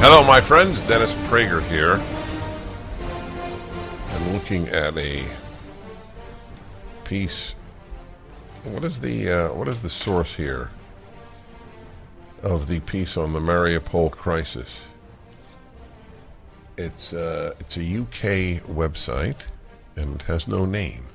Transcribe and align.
Hello, 0.00 0.22
my 0.22 0.40
friends. 0.40 0.80
Dennis 0.82 1.12
Prager 1.26 1.60
here. 1.60 2.00
I'm 4.10 4.32
looking 4.32 4.68
at 4.68 4.96
a 4.96 5.24
piece. 7.02 7.56
What 8.62 8.84
is 8.84 9.00
the 9.00 9.28
uh, 9.28 9.54
what 9.54 9.66
is 9.66 9.82
the 9.82 9.90
source 9.90 10.32
here 10.36 10.70
of 12.44 12.68
the 12.68 12.78
piece 12.78 13.16
on 13.16 13.32
the 13.32 13.40
Mariupol 13.40 14.12
crisis? 14.12 14.70
It's 16.76 17.12
uh, 17.12 17.54
it's 17.58 17.76
a 17.76 17.80
UK 17.80 18.62
website 18.68 19.40
and 19.96 20.20
it 20.20 20.22
has 20.28 20.46
no 20.46 20.64
name. 20.64 21.08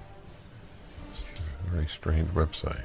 It's 1.14 1.24
a 1.24 1.72
very 1.72 1.88
strange 1.88 2.32
website. 2.32 2.84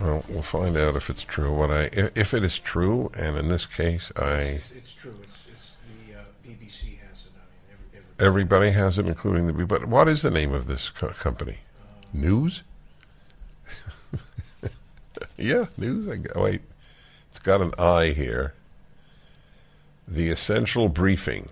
Well, 0.00 0.24
we'll 0.28 0.42
find 0.42 0.76
out 0.76 0.94
if 0.96 1.08
it's 1.08 1.22
true. 1.22 1.52
What 1.52 1.70
I 1.70 1.84
if 2.14 2.34
it 2.34 2.44
is 2.44 2.58
true, 2.58 3.10
and 3.14 3.36
in 3.38 3.48
this 3.48 3.64
case, 3.64 4.12
I 4.16 4.30
It's, 4.30 4.64
it's 4.76 4.92
true. 4.92 5.16
It's, 5.22 5.32
it's 5.50 5.70
the 6.06 6.18
uh, 6.18 6.24
BBC 6.44 6.98
has 6.98 7.24
it. 7.24 7.32
I 7.34 7.44
mean, 7.48 7.72
every, 7.72 7.98
every, 8.18 8.26
everybody 8.26 8.70
has 8.72 8.98
it, 8.98 9.06
including 9.06 9.46
the. 9.46 9.54
BBC. 9.54 9.68
But 9.68 9.86
what 9.86 10.06
is 10.06 10.20
the 10.20 10.30
name 10.30 10.52
of 10.52 10.66
this 10.66 10.90
co- 10.90 11.08
company? 11.08 11.58
News. 12.12 12.62
yeah, 15.38 15.66
news. 15.78 16.08
I, 16.08 16.20
oh, 16.38 16.42
wait, 16.42 16.60
it's 17.30 17.38
got 17.38 17.62
an 17.62 17.72
I 17.78 18.08
here. 18.08 18.52
The 20.06 20.28
essential 20.28 20.90
briefing. 20.90 21.48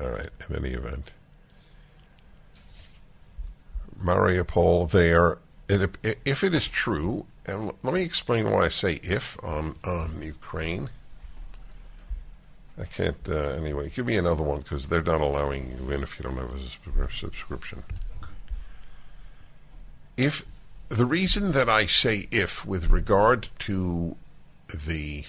All 0.00 0.08
right. 0.08 0.30
In 0.50 0.56
any 0.56 0.70
event, 0.70 1.12
Mariupol. 4.02 4.90
There. 4.90 5.38
It, 5.68 5.96
if 6.24 6.44
it 6.44 6.54
is 6.54 6.68
true, 6.68 7.26
and 7.46 7.72
let 7.82 7.94
me 7.94 8.02
explain 8.02 8.50
why 8.50 8.66
I 8.66 8.68
say 8.68 8.94
"if" 9.02 9.42
on 9.42 9.76
on 9.84 10.20
Ukraine. 10.22 10.90
I 12.78 12.84
can't. 12.84 13.16
Uh, 13.28 13.50
anyway, 13.50 13.88
give 13.88 14.06
me 14.06 14.16
another 14.16 14.42
one 14.42 14.60
because 14.60 14.88
they're 14.88 15.02
not 15.02 15.20
allowing 15.20 15.78
you 15.78 15.90
in 15.90 16.02
if 16.02 16.18
you 16.18 16.24
don't 16.24 16.36
have 16.36 16.50
a 16.52 17.12
subscription. 17.12 17.84
If 20.16 20.44
the 20.88 21.06
reason 21.06 21.52
that 21.52 21.68
I 21.68 21.86
say 21.86 22.26
"if" 22.30 22.66
with 22.66 22.90
regard 22.90 23.48
to 23.60 24.16
the 24.68 25.24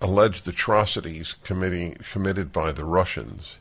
alleged 0.00 0.48
atrocities 0.48 1.36
committing, 1.44 1.94
committed 2.10 2.52
by 2.52 2.72
the 2.72 2.84
Russians 2.84 3.56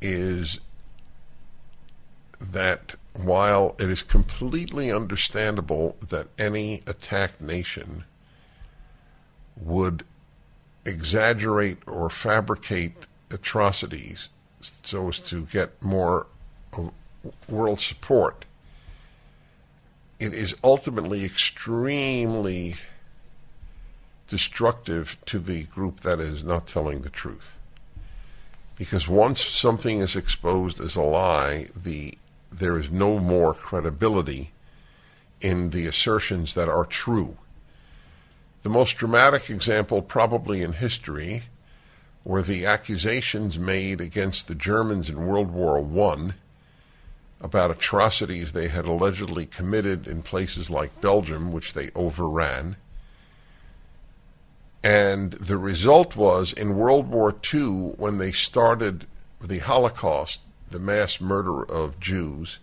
is 0.00 0.58
that 2.52 2.94
while 3.14 3.76
it 3.78 3.88
is 3.88 4.02
completely 4.02 4.90
understandable 4.90 5.96
that 6.08 6.28
any 6.38 6.82
attacked 6.86 7.40
nation 7.40 8.04
would 9.56 10.04
exaggerate 10.84 11.78
or 11.86 12.10
fabricate 12.10 13.06
atrocities 13.30 14.28
so 14.82 15.08
as 15.08 15.18
to 15.20 15.42
get 15.46 15.82
more 15.82 16.26
world 17.48 17.80
support, 17.80 18.44
it 20.18 20.32
is 20.32 20.54
ultimately 20.62 21.24
extremely 21.24 22.76
destructive 24.28 25.18
to 25.26 25.38
the 25.38 25.64
group 25.64 26.00
that 26.00 26.18
is 26.18 26.42
not 26.42 26.66
telling 26.66 27.02
the 27.02 27.10
truth. 27.10 27.56
Because 28.76 29.06
once 29.06 29.44
something 29.44 30.00
is 30.00 30.16
exposed 30.16 30.80
as 30.80 30.96
a 30.96 31.02
lie, 31.02 31.68
the 31.76 32.18
there 32.58 32.78
is 32.78 32.90
no 32.90 33.18
more 33.18 33.54
credibility 33.54 34.52
in 35.40 35.70
the 35.70 35.86
assertions 35.86 36.54
that 36.54 36.68
are 36.68 36.84
true. 36.84 37.36
The 38.62 38.70
most 38.70 38.96
dramatic 38.96 39.50
example, 39.50 40.00
probably 40.00 40.62
in 40.62 40.72
history, 40.72 41.44
were 42.24 42.42
the 42.42 42.64
accusations 42.64 43.58
made 43.58 44.00
against 44.00 44.48
the 44.48 44.54
Germans 44.54 45.10
in 45.10 45.26
World 45.26 45.50
War 45.50 45.78
I 45.78 46.32
about 47.40 47.70
atrocities 47.70 48.52
they 48.52 48.68
had 48.68 48.86
allegedly 48.86 49.44
committed 49.44 50.06
in 50.06 50.22
places 50.22 50.70
like 50.70 51.02
Belgium, 51.02 51.52
which 51.52 51.74
they 51.74 51.90
overran. 51.94 52.76
And 54.82 55.32
the 55.34 55.58
result 55.58 56.16
was 56.16 56.54
in 56.54 56.76
World 56.76 57.08
War 57.08 57.34
II, 57.52 57.94
when 57.98 58.16
they 58.16 58.32
started 58.32 59.06
the 59.42 59.58
Holocaust, 59.58 60.40
the 60.74 60.80
mass 60.80 61.20
murder 61.20 61.62
of 61.62 62.00
Jews, 62.00 62.58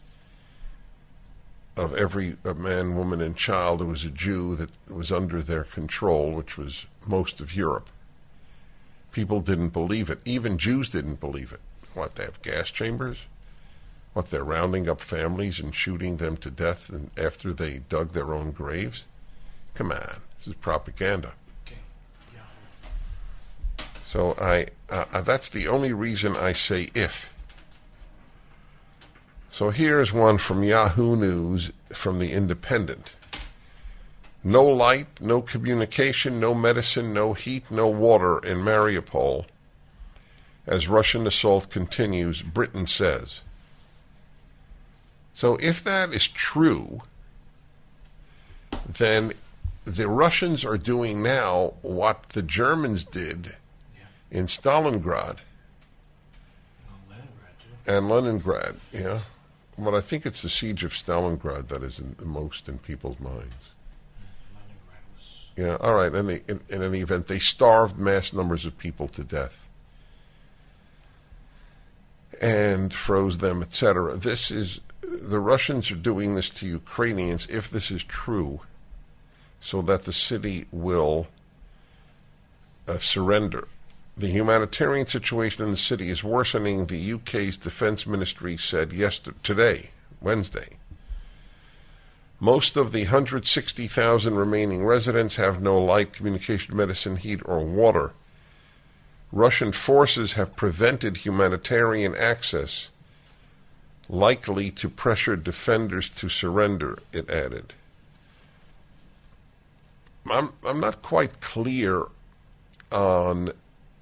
of 1.78 1.94
every 1.96 2.36
man, 2.44 2.98
woman, 2.98 3.22
and 3.22 3.38
child 3.38 3.80
who 3.80 3.88
was 3.88 4.04
a 4.04 4.10
Jew 4.10 4.54
that 4.58 4.72
was 4.90 5.14
under 5.14 5.42
their 5.42 5.64
control, 5.64 6.34
which 6.34 6.58
was 6.58 6.88
most 7.08 7.40
of 7.40 7.56
Europe. 7.56 7.90
People 9.14 9.40
didn't 9.40 9.70
believe 9.70 10.10
it. 10.10 10.20
Even 10.26 10.58
Jews 10.58 10.90
didn't 10.90 11.22
believe 11.22 11.54
it. 11.54 11.62
What, 11.94 12.16
they 12.16 12.26
have 12.26 12.42
gas 12.42 12.70
chambers? 12.70 13.20
What, 14.12 14.30
they're 14.30 14.44
rounding 14.44 14.90
up 14.90 15.00
families 15.00 15.62
and 15.62 15.74
shooting 15.74 16.18
them 16.18 16.36
to 16.36 16.52
death 16.52 16.90
and 16.90 17.12
after 17.18 17.54
they 17.54 17.80
dug 17.88 18.12
their 18.12 18.34
own 18.34 18.52
graves? 18.52 19.06
Come 19.74 19.94
on, 19.94 20.18
this 20.38 20.48
is 20.48 20.56
propaganda. 20.56 21.32
okay. 21.66 21.78
Yeah. 22.34 23.86
So 24.04 24.34
I 24.34 24.68
uh, 24.90 25.06
uh, 25.14 25.22
that's 25.22 25.48
the 25.48 25.70
only 25.70 25.94
reason 25.94 26.36
I 26.36 26.52
say 26.52 26.90
if. 26.94 27.31
So 29.52 29.70
here's 29.70 30.14
one 30.14 30.38
from 30.38 30.64
Yahoo 30.64 31.16
News 31.16 31.72
from 31.94 32.20
the 32.20 32.32
Independent. 32.32 33.14
No 34.44 34.66
light, 34.66 35.08
no 35.20 35.42
communication, 35.42 36.40
no 36.40 36.54
medicine, 36.56 37.14
no 37.14 37.34
heat, 37.34 37.70
no 37.70 37.88
water 37.88 38.40
in 38.40 38.60
Mariupol. 38.60 39.46
As 40.66 40.88
Russian 40.88 41.28
assault 41.28 41.70
continues, 41.70 42.42
Britain 42.42 42.88
says. 42.88 43.42
So 45.34 45.58
if 45.58 45.84
that 45.84 46.12
is 46.14 46.28
true, 46.28 47.02
then 48.88 49.34
the 49.86 50.08
Russians 50.08 50.64
are 50.64 50.78
doing 50.78 51.22
now 51.22 51.74
what 51.82 52.30
the 52.30 52.42
Germans 52.42 53.04
did 53.04 53.56
in 54.32 54.46
Stalingrad 54.48 55.38
On 56.88 57.00
Leningrad, 57.10 57.58
too. 57.86 57.92
and 57.92 58.10
Leningrad. 58.10 58.76
Yeah, 58.92 59.20
but 59.84 59.96
I 59.96 60.02
think 60.02 60.26
it's 60.26 60.42
the 60.42 60.50
siege 60.50 60.84
of 60.84 60.92
Stalingrad 60.92 61.68
that 61.70 61.84
is 61.84 62.00
in, 62.00 62.16
most 62.24 62.70
in 62.70 62.78
people's 62.78 63.20
minds. 63.20 63.72
Yeah, 65.58 65.78
all 65.82 65.96
right. 65.96 66.14
In, 66.14 66.28
the, 66.28 66.42
in, 66.48 66.62
in 66.70 66.82
any 66.82 67.00
event, 67.00 67.28
they 67.28 67.40
starved 67.40 67.98
mass 67.98 68.32
numbers 68.32 68.66
of 68.66 68.78
people 68.78 69.08
to 69.10 69.24
death 69.24 69.70
and 72.40 72.94
froze 72.94 73.38
them, 73.38 73.62
etc. 73.62 74.16
This 74.16 74.50
is 74.50 74.82
the 75.02 75.40
Russians 75.40 75.92
are 75.92 75.96
doing 75.96 76.36
this 76.36 76.50
to 76.50 76.66
Ukrainians, 76.66 77.48
if 77.50 77.70
this 77.70 77.92
is 77.92 78.04
true, 78.04 78.62
so 79.60 79.82
that 79.82 80.06
the 80.06 80.14
city 80.14 80.66
will 80.72 81.28
uh, 82.88 82.98
surrender. 83.00 83.68
The 84.18 84.28
humanitarian 84.28 85.08
situation 85.08 85.64
in 85.64 85.72
the 85.72 85.78
city 85.78 86.10
is 86.10 86.24
worsening, 86.24 86.88
the 86.88 87.14
UK's 87.14 87.58
defense 87.58 88.06
ministry 88.06 88.58
said 88.58 88.92
yesterday, 88.94 89.38
today, 89.42 89.90
Wednesday. 90.20 90.78
Most 92.40 92.76
of 92.76 92.92
the 92.92 93.04
160,000 93.04 94.36
remaining 94.36 94.84
residents 94.84 95.36
have 95.36 95.62
no 95.62 95.80
light, 95.80 96.12
communication, 96.12 96.76
medicine, 96.76 97.18
heat, 97.18 97.40
or 97.46 97.60
water. 97.60 98.14
Russian 99.32 99.72
forces 99.72 100.34
have 100.34 100.56
prevented 100.56 101.18
humanitarian 101.18 102.16
access, 102.16 102.90
likely 104.10 104.72
to 104.72 104.90
pressure 104.90 105.36
defenders 105.36 106.10
to 106.10 106.28
surrender, 106.30 107.00
it 107.14 107.30
added. 107.30 107.74
I'm, 110.30 110.52
I'm 110.66 110.80
not 110.80 111.02
quite 111.02 111.42
clear 111.42 112.08
on 112.92 113.54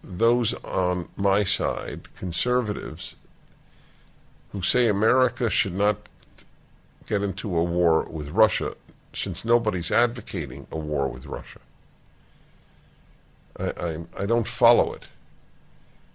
those 0.04 0.54
on 0.63 1.10
my 1.16 1.44
side, 1.44 2.13
conservatives, 2.16 3.16
who 4.51 4.62
say 4.62 4.88
America 4.88 5.50
should 5.50 5.75
not 5.75 5.98
get 7.06 7.22
into 7.22 7.56
a 7.56 7.63
war 7.63 8.07
with 8.10 8.30
Russia 8.30 8.75
since 9.13 9.44
nobody's 9.44 9.92
advocating 9.92 10.68
a 10.72 10.78
war 10.78 11.07
with 11.07 11.25
Russia. 11.25 11.60
I, 13.60 13.66
I, 13.66 13.98
I 14.19 14.25
don't 14.25 14.48
follow 14.48 14.94
it. 14.94 15.07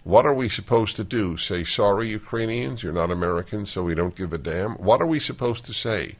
What 0.03 0.25
are 0.25 0.33
we 0.33 0.49
supposed 0.49 0.95
to 0.97 1.03
do? 1.03 1.35
Say, 1.35 1.63
sorry, 1.63 2.09
Ukrainians, 2.09 2.83
you're 2.83 2.93
not 2.93 3.11
Americans, 3.11 3.71
so 3.71 3.83
we 3.83 3.95
don't 3.95 4.15
give 4.15 4.33
a 4.33 4.37
damn? 4.37 4.73
What 4.73 5.01
are 5.01 5.07
we 5.07 5.19
supposed 5.19 5.65
to 5.65 5.73
say? 5.73 6.15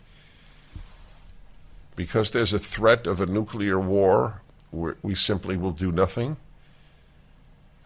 Because 1.95 2.31
there's 2.31 2.51
a 2.51 2.59
threat 2.59 3.07
of 3.07 3.21
a 3.21 3.25
nuclear 3.25 3.79
war, 3.79 4.41
we 4.71 5.15
simply 5.15 5.55
will 5.55 5.71
do 5.71 5.91
nothing? 5.91 6.37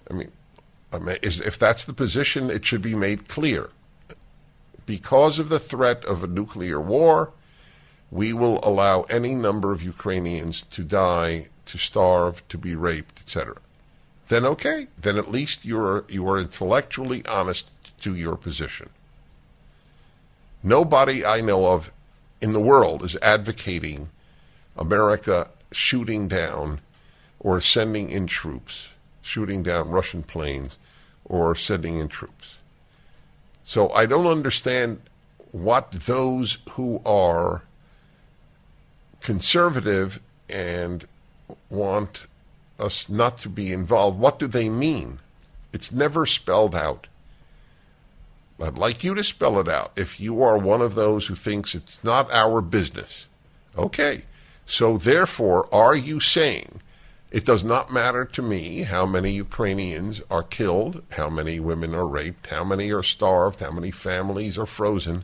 I 0.09 0.13
mean, 0.13 0.31
if 0.91 1.59
that's 1.59 1.85
the 1.85 1.93
position, 1.93 2.49
it 2.49 2.65
should 2.65 2.81
be 2.81 2.95
made 2.95 3.27
clear. 3.27 3.69
Because 4.85 5.37
of 5.37 5.49
the 5.49 5.59
threat 5.59 6.03
of 6.05 6.23
a 6.23 6.27
nuclear 6.27 6.81
war, 6.81 7.31
we 8.11 8.33
will 8.33 8.59
allow 8.63 9.03
any 9.03 9.35
number 9.35 9.71
of 9.71 9.83
Ukrainians 9.83 10.63
to 10.63 10.83
die, 10.83 11.49
to 11.65 11.77
starve, 11.77 12.47
to 12.49 12.57
be 12.57 12.75
raped, 12.75 13.21
etc. 13.21 13.57
Then 14.29 14.45
okay, 14.45 14.87
then 14.99 15.17
at 15.17 15.29
least 15.29 15.65
you're 15.65 16.05
you 16.07 16.27
are 16.27 16.39
intellectually 16.39 17.25
honest 17.25 17.71
to 18.01 18.15
your 18.15 18.35
position. 18.35 18.89
Nobody 20.63 21.25
I 21.25 21.41
know 21.41 21.67
of 21.67 21.91
in 22.41 22.53
the 22.53 22.59
world 22.59 23.03
is 23.03 23.15
advocating 23.21 24.09
America 24.77 25.49
shooting 25.71 26.27
down 26.27 26.81
or 27.39 27.61
sending 27.61 28.09
in 28.09 28.27
troops, 28.27 28.89
shooting 29.29 29.61
down 29.61 29.91
Russian 29.91 30.23
planes 30.23 30.77
or 31.23 31.55
sending 31.55 31.99
in 31.99 32.07
troops. 32.07 32.55
So 33.63 33.91
I 33.91 34.07
don't 34.07 34.25
understand 34.25 35.01
what 35.51 35.91
those 35.91 36.57
who 36.71 36.99
are 37.05 37.61
conservative 39.21 40.19
and 40.49 41.07
want 41.69 42.25
us 42.79 43.07
not 43.07 43.37
to 43.37 43.49
be 43.49 43.71
involved, 43.71 44.19
what 44.19 44.39
do 44.39 44.47
they 44.47 44.69
mean? 44.69 45.19
It's 45.71 45.91
never 45.91 46.25
spelled 46.25 46.73
out. 46.73 47.05
I'd 48.61 48.77
like 48.77 49.03
you 49.03 49.13
to 49.13 49.23
spell 49.23 49.59
it 49.59 49.69
out 49.69 49.91
if 49.95 50.19
you 50.19 50.41
are 50.41 50.57
one 50.57 50.81
of 50.81 50.95
those 50.95 51.27
who 51.27 51.35
thinks 51.35 51.75
it's 51.75 52.03
not 52.03 52.31
our 52.31 52.61
business. 52.61 53.25
Okay. 53.77 54.23
So 54.65 54.97
therefore, 54.97 55.73
are 55.73 55.95
you 55.95 56.19
saying 56.19 56.81
it 57.31 57.45
does 57.45 57.63
not 57.63 57.91
matter 57.91 58.25
to 58.25 58.41
me 58.41 58.81
how 58.81 59.05
many 59.05 59.31
Ukrainians 59.31 60.21
are 60.31 60.43
killed, 60.43 61.03
how 61.11 61.29
many 61.29 61.59
women 61.59 61.93
are 61.93 62.07
raped, 62.07 62.47
how 62.47 62.63
many 62.63 62.91
are 62.91 63.03
starved, 63.03 63.59
how 63.59 63.71
many 63.71 63.91
families 63.91 64.57
are 64.57 64.65
frozen? 64.65 65.23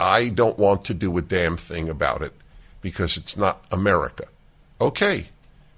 I 0.00 0.28
don't 0.28 0.58
want 0.58 0.84
to 0.86 0.94
do 0.94 1.16
a 1.16 1.22
damn 1.22 1.56
thing 1.56 1.88
about 1.88 2.22
it 2.22 2.32
because 2.80 3.16
it's 3.16 3.36
not 3.36 3.64
America. 3.70 4.26
Okay. 4.80 5.28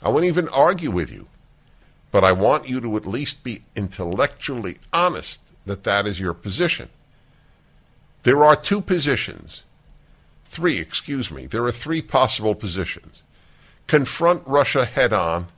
I 0.03 0.09
won't 0.09 0.25
even 0.25 0.49
argue 0.49 0.91
with 0.91 1.11
you. 1.11 1.27
But 2.11 2.25
I 2.25 2.33
want 2.33 2.69
you 2.69 2.81
to 2.81 2.97
at 2.97 3.07
least 3.07 3.45
be 3.45 3.63
intellectually 3.77 4.79
honest 4.93 5.41
that 5.67 5.85
that 5.85 6.07
is 6.07 6.19
your 6.19 6.35
position. 6.35 6.89
There 8.23 8.43
are 8.45 8.57
two 8.57 8.81
positions. 8.81 9.65
Three, 10.47 10.79
excuse 10.79 11.31
me. 11.31 11.47
There 11.47 11.65
are 11.65 11.73
three 11.73 12.03
possible 12.03 12.55
positions. 12.55 13.23
Confront 13.91 14.47
Russia 14.47 14.85
head 14.85 15.13
on, 15.13 15.49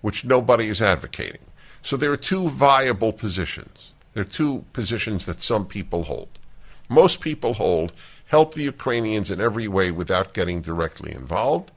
which 0.00 0.24
nobody 0.24 0.66
is 0.66 0.82
advocating. 0.82 1.42
So 1.80 1.96
there 1.96 2.10
are 2.10 2.16
two 2.16 2.48
viable 2.48 3.12
positions. 3.12 3.92
There 4.14 4.22
are 4.22 4.26
two 4.26 4.64
positions 4.72 5.26
that 5.26 5.42
some 5.42 5.66
people 5.66 6.02
hold. 6.02 6.40
Most 6.88 7.20
people 7.20 7.54
hold 7.54 7.92
help 8.26 8.54
the 8.54 8.64
Ukrainians 8.64 9.30
in 9.30 9.40
every 9.40 9.68
way 9.68 9.92
without 9.92 10.34
getting 10.34 10.60
directly 10.60 11.12
involved, 11.12 11.70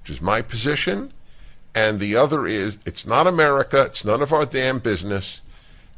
which 0.00 0.08
is 0.08 0.22
my 0.22 0.40
position. 0.40 1.12
And 1.74 2.00
the 2.00 2.16
other 2.16 2.46
is 2.46 2.78
it's 2.86 3.04
not 3.04 3.26
America, 3.26 3.82
it's 3.82 4.06
none 4.06 4.22
of 4.22 4.32
our 4.32 4.46
damn 4.46 4.78
business 4.78 5.42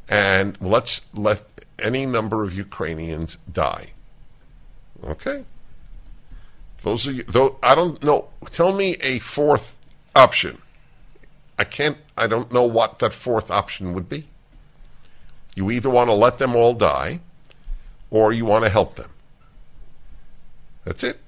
and 0.09 0.59
let's 0.59 0.99
let 1.13 1.43
any 1.79 2.05
number 2.05 2.43
of 2.43 2.53
Ukrainians 2.53 3.37
die. 3.49 3.93
Okay. 5.05 5.45
Those 6.85 7.07
are 7.07 7.23
though 7.23 7.57
I 7.63 7.73
don't 7.73 8.01
know. 8.03 8.29
Tell 8.51 8.71
me 8.71 8.95
a 9.01 9.17
fourth 9.17 9.75
option. 10.15 10.59
I 11.57 11.63
can't. 11.63 11.97
I 12.15 12.27
don't 12.27 12.51
know 12.51 12.63
what 12.63 12.99
that 12.99 13.11
fourth 13.11 13.49
option 13.49 13.93
would 13.95 14.07
be. 14.07 14.27
You 15.55 15.71
either 15.71 15.89
want 15.89 16.11
to 16.11 16.13
let 16.13 16.37
them 16.37 16.55
all 16.55 16.75
die, 16.75 17.21
or 18.11 18.31
you 18.31 18.45
want 18.45 18.65
to 18.65 18.69
help 18.69 18.97
them. 18.97 19.09
That's 20.83 21.03
it. 21.03 21.19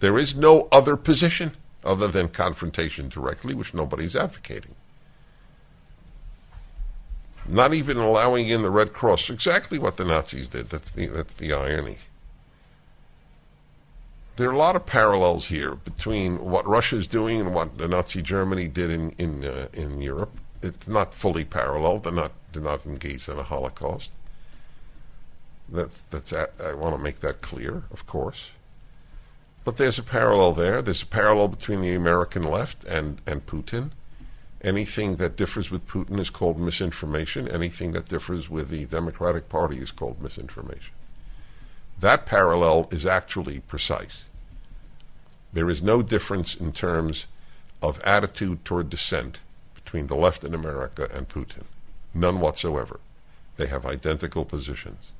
There 0.00 0.18
is 0.18 0.34
no 0.34 0.68
other 0.70 0.96
position 0.96 1.52
other 1.82 2.08
than 2.08 2.28
confrontation 2.28 3.08
directly, 3.08 3.54
which 3.54 3.72
nobody's 3.72 4.14
advocating 4.14 4.74
not 7.48 7.72
even 7.72 7.96
allowing 7.96 8.48
in 8.48 8.62
the 8.62 8.70
Red 8.70 8.92
Cross. 8.92 9.30
Exactly 9.30 9.78
what 9.78 9.96
the 9.96 10.04
Nazis 10.04 10.48
did. 10.48 10.68
That's 10.68 10.90
the 10.90 11.06
that's 11.06 11.34
the 11.34 11.52
irony. 11.52 11.98
There 14.36 14.50
are 14.50 14.52
a 14.52 14.58
lot 14.58 14.76
of 14.76 14.84
parallels 14.84 15.48
here 15.48 15.74
between 15.74 16.44
what 16.44 16.66
Russia 16.66 16.96
is 16.96 17.06
doing 17.06 17.40
and 17.40 17.54
what 17.54 17.78
the 17.78 17.88
Nazi 17.88 18.20
Germany 18.20 18.68
did 18.68 18.90
in 18.90 19.10
in 19.16 19.44
uh, 19.44 19.68
in 19.72 20.02
Europe. 20.02 20.38
It's 20.62 20.86
not 20.86 21.14
fully 21.14 21.44
parallel. 21.44 22.00
They're 22.00 22.12
not 22.12 22.32
they're 22.52 22.62
not 22.62 22.84
engaged 22.84 23.30
in 23.30 23.38
a 23.38 23.42
Holocaust. 23.42 24.12
That's 25.70 26.02
that's 26.10 26.34
I 26.34 26.74
want 26.74 26.94
to 26.94 27.02
make 27.02 27.20
that 27.20 27.40
clear, 27.40 27.84
of 27.90 28.06
course. 28.06 28.48
But 29.64 29.78
there's 29.78 29.98
a 29.98 30.02
parallel 30.02 30.52
there. 30.52 30.82
There's 30.82 31.02
a 31.02 31.06
parallel 31.06 31.48
between 31.48 31.80
the 31.80 31.94
American 31.94 32.42
left 32.42 32.84
and 32.84 33.22
and 33.26 33.46
Putin. 33.46 33.92
Anything 34.60 35.16
that 35.16 35.36
differs 35.36 35.70
with 35.70 35.86
Putin 35.86 36.18
is 36.18 36.28
called 36.28 36.58
misinformation. 36.58 37.48
Anything 37.48 37.92
that 37.92 38.08
differs 38.08 38.50
with 38.50 38.68
the 38.68 38.84
Democratic 38.84 39.48
Party 39.48 39.78
is 39.78 39.92
called 39.92 40.20
misinformation. 40.20 40.92
That 41.98 42.26
parallel 42.26 42.88
is 42.90 43.06
actually 43.06 43.60
precise. 43.60 44.24
There 45.52 45.70
is 45.70 45.82
no 45.82 46.02
difference 46.02 46.54
in 46.54 46.72
terms 46.72 47.26
of 47.82 48.00
attitude 48.00 48.64
toward 48.64 48.90
dissent 48.90 49.38
between 49.74 50.08
the 50.08 50.16
left 50.16 50.44
in 50.44 50.54
America 50.54 51.08
and 51.12 51.28
Putin. 51.28 51.64
None 52.12 52.40
whatsoever. 52.40 53.00
They 53.56 53.66
have 53.66 53.86
identical 53.86 54.44
positions. 54.44 55.10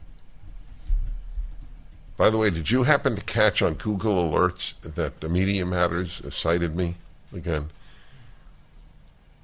By 2.16 2.30
the 2.30 2.38
way, 2.38 2.50
did 2.50 2.70
you 2.70 2.82
happen 2.84 3.16
to 3.16 3.22
catch 3.22 3.62
on 3.62 3.74
Google 3.74 4.30
Alerts 4.30 4.74
that 4.82 5.20
the 5.20 5.28
Media 5.28 5.64
Matters 5.64 6.22
cited 6.30 6.76
me 6.76 6.96
again? 7.32 7.70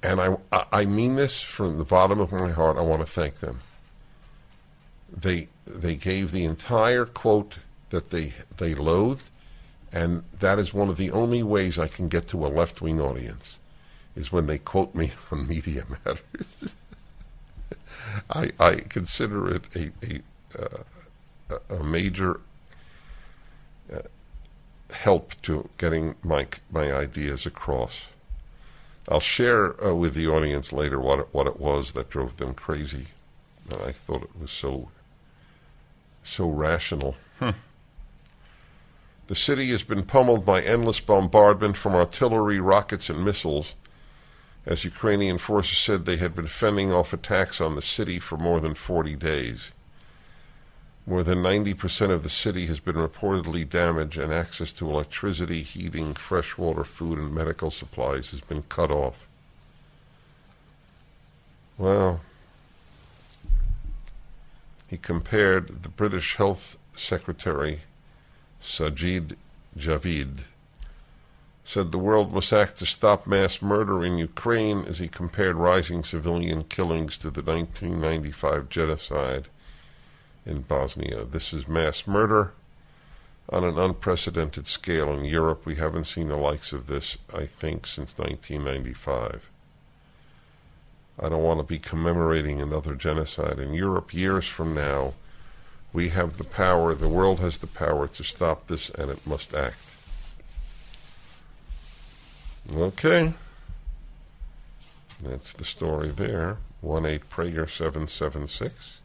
and 0.03 0.19
I, 0.19 0.65
I 0.71 0.85
mean 0.85 1.15
this 1.15 1.41
from 1.41 1.77
the 1.77 1.85
bottom 1.85 2.19
of 2.19 2.31
my 2.31 2.51
heart. 2.51 2.77
I 2.77 2.81
want 2.81 3.01
to 3.01 3.07
thank 3.07 3.39
them. 3.39 3.61
They 5.15 5.47
they 5.65 5.95
gave 5.95 6.31
the 6.31 6.45
entire 6.45 7.05
quote 7.05 7.57
that 7.89 8.09
they 8.09 8.33
they 8.57 8.73
loathed, 8.73 9.29
and 9.91 10.23
that 10.39 10.59
is 10.59 10.73
one 10.73 10.89
of 10.89 10.97
the 10.97 11.11
only 11.11 11.43
ways 11.43 11.77
I 11.79 11.87
can 11.87 12.07
get 12.07 12.27
to 12.27 12.45
a 12.45 12.47
left 12.47 12.81
wing 12.81 12.99
audience, 12.99 13.57
is 14.15 14.31
when 14.31 14.47
they 14.47 14.57
quote 14.57 14.95
me 14.95 15.11
on 15.31 15.47
Media 15.47 15.85
Matters. 16.05 16.75
I 18.29 18.51
I 18.59 18.75
consider 18.75 19.55
it 19.55 19.63
a 19.75 19.91
a, 20.03 20.21
uh, 20.61 21.59
a 21.69 21.83
major 21.83 22.41
uh, 23.93 23.99
help 24.91 25.33
to 25.43 25.69
getting 25.77 26.15
my 26.23 26.47
my 26.71 26.91
ideas 26.91 27.45
across. 27.45 28.05
I'll 29.09 29.19
share 29.19 29.83
uh, 29.83 29.93
with 29.93 30.13
the 30.13 30.27
audience 30.27 30.71
later 30.71 30.99
what 30.99 31.19
it, 31.19 31.27
what 31.31 31.45
it 31.45 31.59
was 31.59 31.91
that 31.91 32.09
drove 32.09 32.37
them 32.37 32.53
crazy. 32.53 33.07
And 33.69 33.81
I 33.81 33.91
thought 33.91 34.23
it 34.23 34.39
was 34.39 34.51
so 34.51 34.89
so 36.23 36.47
rational. 36.47 37.15
Hmm. 37.39 37.51
The 39.27 39.35
city 39.35 39.69
has 39.69 39.83
been 39.83 40.03
pummeled 40.03 40.45
by 40.45 40.61
endless 40.61 40.99
bombardment 40.99 41.77
from 41.77 41.93
artillery, 41.93 42.59
rockets, 42.59 43.09
and 43.09 43.23
missiles. 43.23 43.73
As 44.65 44.83
Ukrainian 44.83 45.37
forces 45.37 45.77
said, 45.77 46.05
they 46.05 46.17
had 46.17 46.35
been 46.35 46.47
fending 46.47 46.91
off 46.91 47.13
attacks 47.13 47.59
on 47.59 47.75
the 47.75 47.81
city 47.81 48.19
for 48.19 48.37
more 48.37 48.59
than 48.59 48.73
40 48.73 49.15
days. 49.15 49.71
More 51.05 51.23
than 51.23 51.43
90% 51.43 52.11
of 52.11 52.23
the 52.23 52.29
city 52.29 52.65
has 52.67 52.79
been 52.79 52.95
reportedly 52.95 53.69
damaged, 53.69 54.17
and 54.17 54.31
access 54.31 54.71
to 54.73 54.89
electricity, 54.89 55.61
heating, 55.61 56.13
fresh 56.13 56.57
water, 56.57 56.85
food, 56.85 57.19
and 57.19 57.33
medical 57.33 57.71
supplies 57.71 58.29
has 58.29 58.39
been 58.39 58.63
cut 58.63 58.89
off. 58.89 59.27
Well, 61.77 62.21
he 64.93 64.97
compared 64.99 65.81
the 65.81 65.89
British 65.89 66.35
Health 66.35 66.77
Secretary, 66.95 67.81
Sajid 68.61 69.35
Javid, 69.75 70.41
said 71.63 71.91
the 71.91 71.97
world 71.97 72.31
must 72.31 72.53
act 72.53 72.77
to 72.77 72.85
stop 72.85 73.25
mass 73.25 73.59
murder 73.59 74.05
in 74.05 74.19
Ukraine 74.19 74.85
as 74.85 74.99
he 74.99 75.07
compared 75.07 75.55
rising 75.55 76.03
civilian 76.03 76.65
killings 76.65 77.17
to 77.17 77.31
the 77.31 77.41
1995 77.41 78.69
genocide 78.69 79.47
in 80.45 80.61
Bosnia. 80.61 81.25
This 81.25 81.53
is 81.53 81.67
mass 81.67 82.05
murder 82.05 82.53
on 83.49 83.63
an 83.63 83.79
unprecedented 83.79 84.67
scale 84.67 85.11
in 85.11 85.25
Europe. 85.25 85.65
We 85.65 85.73
haven't 85.73 86.03
seen 86.03 86.27
the 86.27 86.35
likes 86.35 86.71
of 86.71 86.85
this, 86.85 87.17
I 87.33 87.47
think, 87.47 87.87
since 87.87 88.15
1995. 88.19 89.49
I 91.19 91.29
don't 91.29 91.43
want 91.43 91.59
to 91.59 91.63
be 91.63 91.79
commemorating 91.79 92.61
another 92.61 92.95
genocide 92.95 93.59
in 93.59 93.73
Europe 93.73 94.13
years 94.13 94.47
from 94.47 94.73
now. 94.73 95.13
We 95.91 96.09
have 96.09 96.37
the 96.37 96.43
power, 96.43 96.95
the 96.95 97.09
world 97.09 97.39
has 97.39 97.59
the 97.59 97.67
power 97.67 98.07
to 98.07 98.23
stop 98.23 98.67
this, 98.67 98.89
and 98.89 99.11
it 99.11 99.25
must 99.25 99.53
act. 99.53 99.93
Okay. 102.73 103.33
That's 105.21 105.53
the 105.53 105.65
story 105.65 106.09
there. 106.09 106.57
1 106.81 107.05
8 107.05 107.29
Prayer 107.29 107.67
776. 107.67 108.99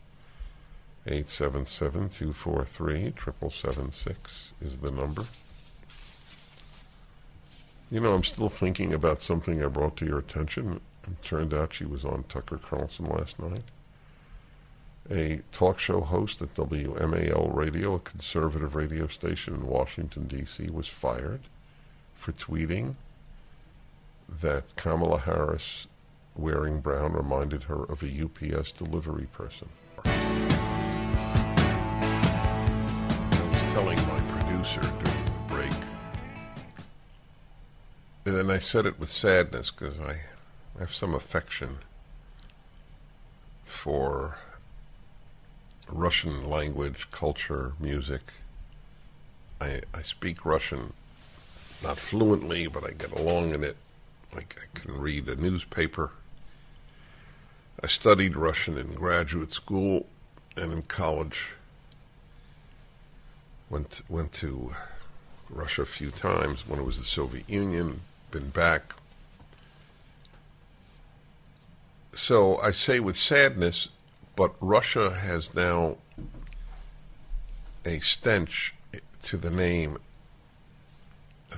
877 1.06 2.08
243 2.10 3.14
7776 3.16 4.52
is 4.60 4.78
the 4.78 4.90
number. 4.90 5.24
You 7.90 8.00
know, 8.00 8.12
I'm 8.12 8.24
still 8.24 8.50
thinking 8.50 8.92
about 8.92 9.22
something 9.22 9.62
I 9.62 9.68
brought 9.68 9.96
to 9.98 10.06
your 10.06 10.18
attention. 10.18 10.80
It 11.10 11.22
turned 11.22 11.54
out 11.54 11.72
she 11.72 11.86
was 11.86 12.04
on 12.04 12.24
Tucker 12.28 12.58
Carlson 12.58 13.06
last 13.06 13.38
night. 13.38 13.64
A 15.10 15.40
talk 15.52 15.78
show 15.78 16.02
host 16.02 16.42
at 16.42 16.54
WMAL 16.54 17.54
Radio, 17.54 17.94
a 17.94 18.00
conservative 18.00 18.74
radio 18.74 19.06
station 19.06 19.54
in 19.54 19.66
Washington, 19.66 20.26
D.C., 20.26 20.68
was 20.68 20.86
fired 20.86 21.40
for 22.14 22.32
tweeting 22.32 22.96
that 24.42 24.76
Kamala 24.76 25.20
Harris 25.20 25.86
wearing 26.36 26.80
brown 26.80 27.14
reminded 27.14 27.62
her 27.64 27.84
of 27.84 28.02
a 28.02 28.24
UPS 28.24 28.72
delivery 28.72 29.28
person. 29.32 29.68
I 30.04 30.10
was 33.50 33.72
telling 33.72 33.96
my 34.08 34.20
producer 34.28 34.80
during 34.82 35.24
the 35.24 35.30
break, 35.48 35.72
and 38.26 38.36
then 38.36 38.50
I 38.50 38.58
said 38.58 38.84
it 38.84 39.00
with 39.00 39.08
sadness 39.08 39.70
because 39.70 39.98
I 40.00 40.18
have 40.78 40.94
some 40.94 41.14
affection 41.14 41.78
for 43.64 44.38
Russian 45.90 46.48
language, 46.48 47.10
culture, 47.10 47.72
music. 47.80 48.32
I, 49.60 49.82
I 49.92 50.02
speak 50.02 50.44
Russian 50.44 50.92
not 51.82 51.98
fluently, 51.98 52.66
but 52.66 52.84
I 52.84 52.90
get 52.90 53.12
along 53.12 53.54
in 53.54 53.64
it. 53.64 53.76
Like 54.34 54.56
I 54.60 54.78
can 54.78 54.98
read 55.00 55.28
a 55.28 55.36
newspaper. 55.36 56.12
I 57.82 57.86
studied 57.86 58.36
Russian 58.36 58.76
in 58.76 58.94
graduate 58.94 59.52
school 59.52 60.06
and 60.56 60.72
in 60.72 60.82
college. 60.82 61.50
Went 63.70 64.02
went 64.08 64.32
to 64.32 64.74
Russia 65.48 65.82
a 65.82 65.86
few 65.86 66.10
times 66.10 66.66
when 66.66 66.78
it 66.78 66.84
was 66.84 66.98
the 66.98 67.04
Soviet 67.04 67.48
Union. 67.48 68.02
Been 68.30 68.50
back. 68.50 68.94
So 72.18 72.58
I 72.58 72.72
say 72.72 72.98
with 72.98 73.16
sadness, 73.16 73.90
but 74.34 74.52
Russia 74.60 75.14
has 75.14 75.54
now 75.54 75.98
a 77.84 78.00
stench 78.00 78.74
to 79.22 79.36
the 79.36 79.52
name 79.52 79.98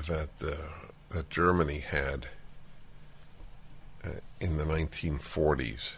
that 0.07 0.29
uh, 0.45 0.52
that 1.09 1.31
Germany 1.31 1.79
had 1.79 2.26
uh, 4.05 4.11
in 4.38 4.59
the 4.59 4.64
1940s. 4.64 5.71
It 5.71 5.97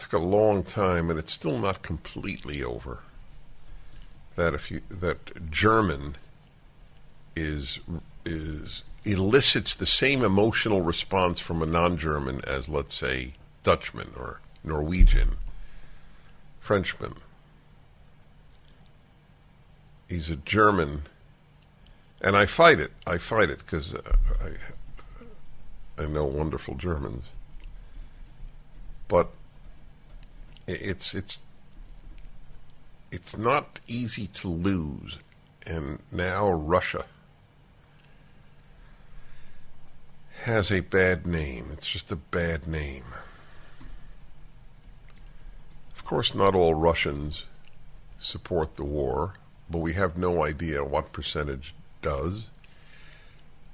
Took 0.00 0.14
a 0.14 0.18
long 0.18 0.64
time, 0.64 1.10
and 1.10 1.20
it's 1.20 1.32
still 1.32 1.60
not 1.60 1.82
completely 1.82 2.60
over. 2.60 3.04
That 4.34 4.52
if 4.52 4.72
you 4.72 4.80
that 4.90 5.48
German 5.52 6.16
is 7.36 7.78
is 8.24 8.82
elicits 9.06 9.74
the 9.74 9.86
same 9.86 10.22
emotional 10.22 10.82
response 10.82 11.40
from 11.40 11.62
a 11.62 11.66
non-German 11.66 12.40
as, 12.46 12.68
let's 12.68 12.94
say, 12.94 13.32
Dutchman 13.62 14.10
or 14.16 14.40
Norwegian, 14.64 15.36
Frenchman. 16.60 17.14
He's 20.08 20.30
a 20.30 20.36
German 20.36 21.02
and 22.20 22.36
I 22.36 22.46
fight 22.46 22.80
it. 22.80 22.92
I 23.06 23.18
fight 23.18 23.50
it 23.50 23.58
because 23.58 23.94
uh, 23.94 24.00
I 24.42 26.02
I 26.02 26.06
know 26.06 26.24
wonderful 26.24 26.74
Germans, 26.74 27.26
but 29.08 29.30
it's 30.66 31.14
it's 31.14 31.40
it's 33.10 33.36
not 33.36 33.80
easy 33.86 34.26
to 34.26 34.48
lose, 34.48 35.18
and 35.66 36.00
now 36.10 36.48
Russia 36.50 37.04
has 40.46 40.70
a 40.70 40.78
bad 40.78 41.26
name. 41.26 41.70
It's 41.72 41.88
just 41.88 42.12
a 42.12 42.16
bad 42.16 42.68
name. 42.68 43.02
Of 45.92 46.04
course, 46.04 46.36
not 46.36 46.54
all 46.54 46.74
Russians 46.74 47.46
support 48.20 48.76
the 48.76 48.84
war, 48.84 49.34
but 49.68 49.78
we 49.78 49.94
have 49.94 50.16
no 50.16 50.44
idea 50.44 50.84
what 50.84 51.12
percentage 51.12 51.74
does. 52.00 52.46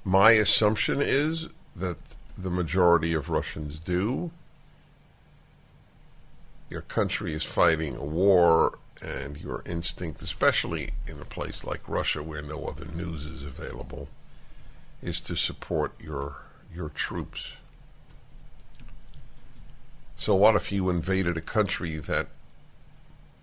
My 0.03 0.31
assumption 0.31 0.99
is 0.99 1.47
that 1.75 1.97
the 2.35 2.49
majority 2.49 3.13
of 3.13 3.29
Russians 3.29 3.77
do. 3.77 4.31
Your 6.71 6.81
country 6.81 7.33
is 7.33 7.43
fighting 7.43 7.95
a 7.97 8.03
war, 8.03 8.79
and 8.99 9.39
your 9.39 9.61
instinct, 9.67 10.23
especially 10.23 10.89
in 11.07 11.19
a 11.19 11.25
place 11.25 11.63
like 11.63 11.87
Russia 11.87 12.23
where 12.23 12.41
no 12.41 12.65
other 12.65 12.85
news 12.85 13.27
is 13.27 13.43
available, 13.43 14.07
is 15.03 15.21
to 15.21 15.35
support 15.35 15.93
your 16.01 16.42
your 16.73 16.89
troops. 16.89 17.53
So, 20.15 20.35
what 20.35 20.55
if 20.55 20.71
you 20.71 20.89
invaded 20.89 21.37
a 21.37 21.41
country 21.41 21.97
that 21.97 22.27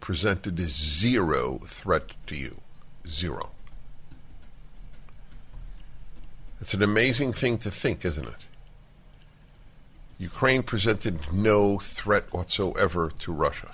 presented 0.01 0.59
a 0.59 0.65
zero 0.65 1.59
threat 1.67 2.13
to 2.27 2.37
you? 2.37 2.61
Zero. 3.07 3.51
It's 6.61 6.75
an 6.75 6.83
amazing 6.83 7.33
thing 7.33 7.59
to 7.59 7.71
think, 7.71 8.05
isn't 8.05 8.27
it? 8.27 8.47
Ukraine 10.19 10.63
presented 10.63 11.33
no 11.33 11.79
threat 11.79 12.33
whatsoever 12.33 13.11
to 13.21 13.33
Russia. 13.33 13.73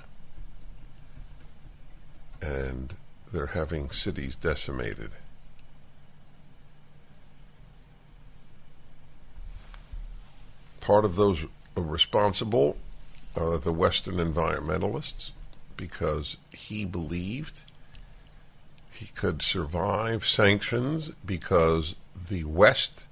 And 2.40 2.94
they're 3.32 3.48
having 3.48 3.90
cities 3.90 4.36
decimated. 4.36 5.10
Part 10.87 11.05
of 11.05 11.16
those 11.16 11.45
responsible 11.75 12.76
are 13.35 13.59
the 13.59 13.73
Western 13.73 14.19
environmentalists 14.19 15.33
because 15.76 16.37
he 16.52 16.85
believed 16.85 17.62
he 18.93 19.07
could 19.07 19.43
survive 19.43 20.25
sanctions 20.25 21.11
because 21.25 21.97
the 22.28 22.45
West 22.45 23.05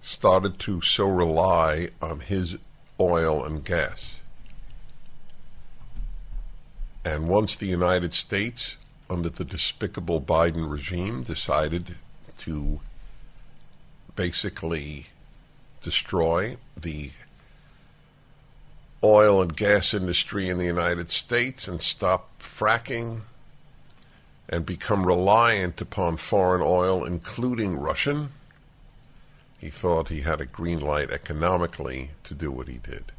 started 0.00 0.60
to 0.60 0.80
so 0.82 1.08
rely 1.08 1.88
on 2.00 2.20
his 2.20 2.58
oil 3.00 3.44
and 3.44 3.64
gas. 3.64 4.14
And 7.04 7.28
once 7.28 7.56
the 7.56 7.66
United 7.66 8.14
States, 8.14 8.76
under 9.10 9.30
the 9.30 9.44
despicable 9.44 10.20
Biden 10.20 10.70
regime, 10.70 11.24
decided 11.24 11.96
to 12.36 12.78
basically 14.14 15.08
destroy 15.80 16.56
the 16.80 17.10
oil 19.02 19.40
and 19.42 19.56
gas 19.56 19.94
industry 19.94 20.48
in 20.48 20.58
the 20.58 20.64
United 20.64 21.10
States 21.10 21.68
and 21.68 21.80
stop 21.80 22.30
fracking 22.40 23.20
and 24.48 24.64
become 24.64 25.06
reliant 25.06 25.80
upon 25.80 26.16
foreign 26.16 26.62
oil, 26.62 27.04
including 27.04 27.78
Russian, 27.78 28.30
he 29.58 29.70
thought 29.70 30.08
he 30.08 30.22
had 30.22 30.40
a 30.40 30.46
green 30.46 30.80
light 30.80 31.10
economically 31.10 32.10
to 32.24 32.34
do 32.34 32.50
what 32.50 32.68
he 32.68 32.78
did. 32.78 33.12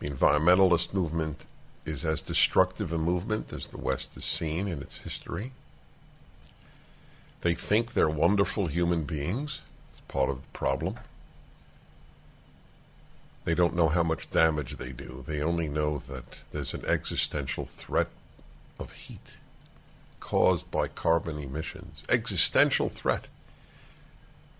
The 0.00 0.10
environmentalist 0.10 0.92
movement 0.92 1.46
is 1.86 2.04
as 2.04 2.20
destructive 2.20 2.92
a 2.92 2.98
movement 2.98 3.52
as 3.52 3.68
the 3.68 3.78
West 3.78 4.14
has 4.14 4.24
seen 4.24 4.68
in 4.68 4.82
its 4.82 4.98
history. 4.98 5.52
They 7.42 7.54
think 7.54 7.92
they're 7.92 8.08
wonderful 8.08 8.66
human 8.66 9.04
beings. 9.04 9.60
Part 10.14 10.30
of 10.30 10.42
the 10.42 10.48
problem. 10.58 10.94
They 13.44 13.56
don't 13.56 13.74
know 13.74 13.88
how 13.88 14.04
much 14.04 14.30
damage 14.30 14.76
they 14.76 14.92
do. 14.92 15.24
They 15.26 15.42
only 15.42 15.68
know 15.68 15.98
that 16.06 16.38
there's 16.52 16.72
an 16.72 16.84
existential 16.86 17.64
threat 17.66 18.06
of 18.78 18.92
heat 18.92 19.38
caused 20.20 20.70
by 20.70 20.86
carbon 20.86 21.40
emissions. 21.40 22.04
Existential 22.08 22.88
threat. 22.88 23.26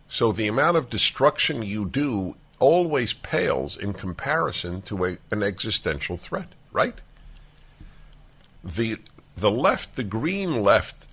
So 0.08 0.32
the 0.32 0.49
amount 0.49 0.76
of 0.76 0.90
destruction 0.90 1.62
you 1.62 1.84
do 1.84 2.34
always 2.58 3.12
pales 3.12 3.76
in 3.76 3.92
comparison 3.92 4.82
to 4.82 5.04
a, 5.04 5.18
an 5.30 5.44
existential 5.44 6.16
threat, 6.16 6.49
right? 6.73 7.00
The, 8.64 8.96
the 9.37 9.52
left, 9.52 9.94
the 9.94 10.02
green 10.02 10.64
left, 10.64 11.06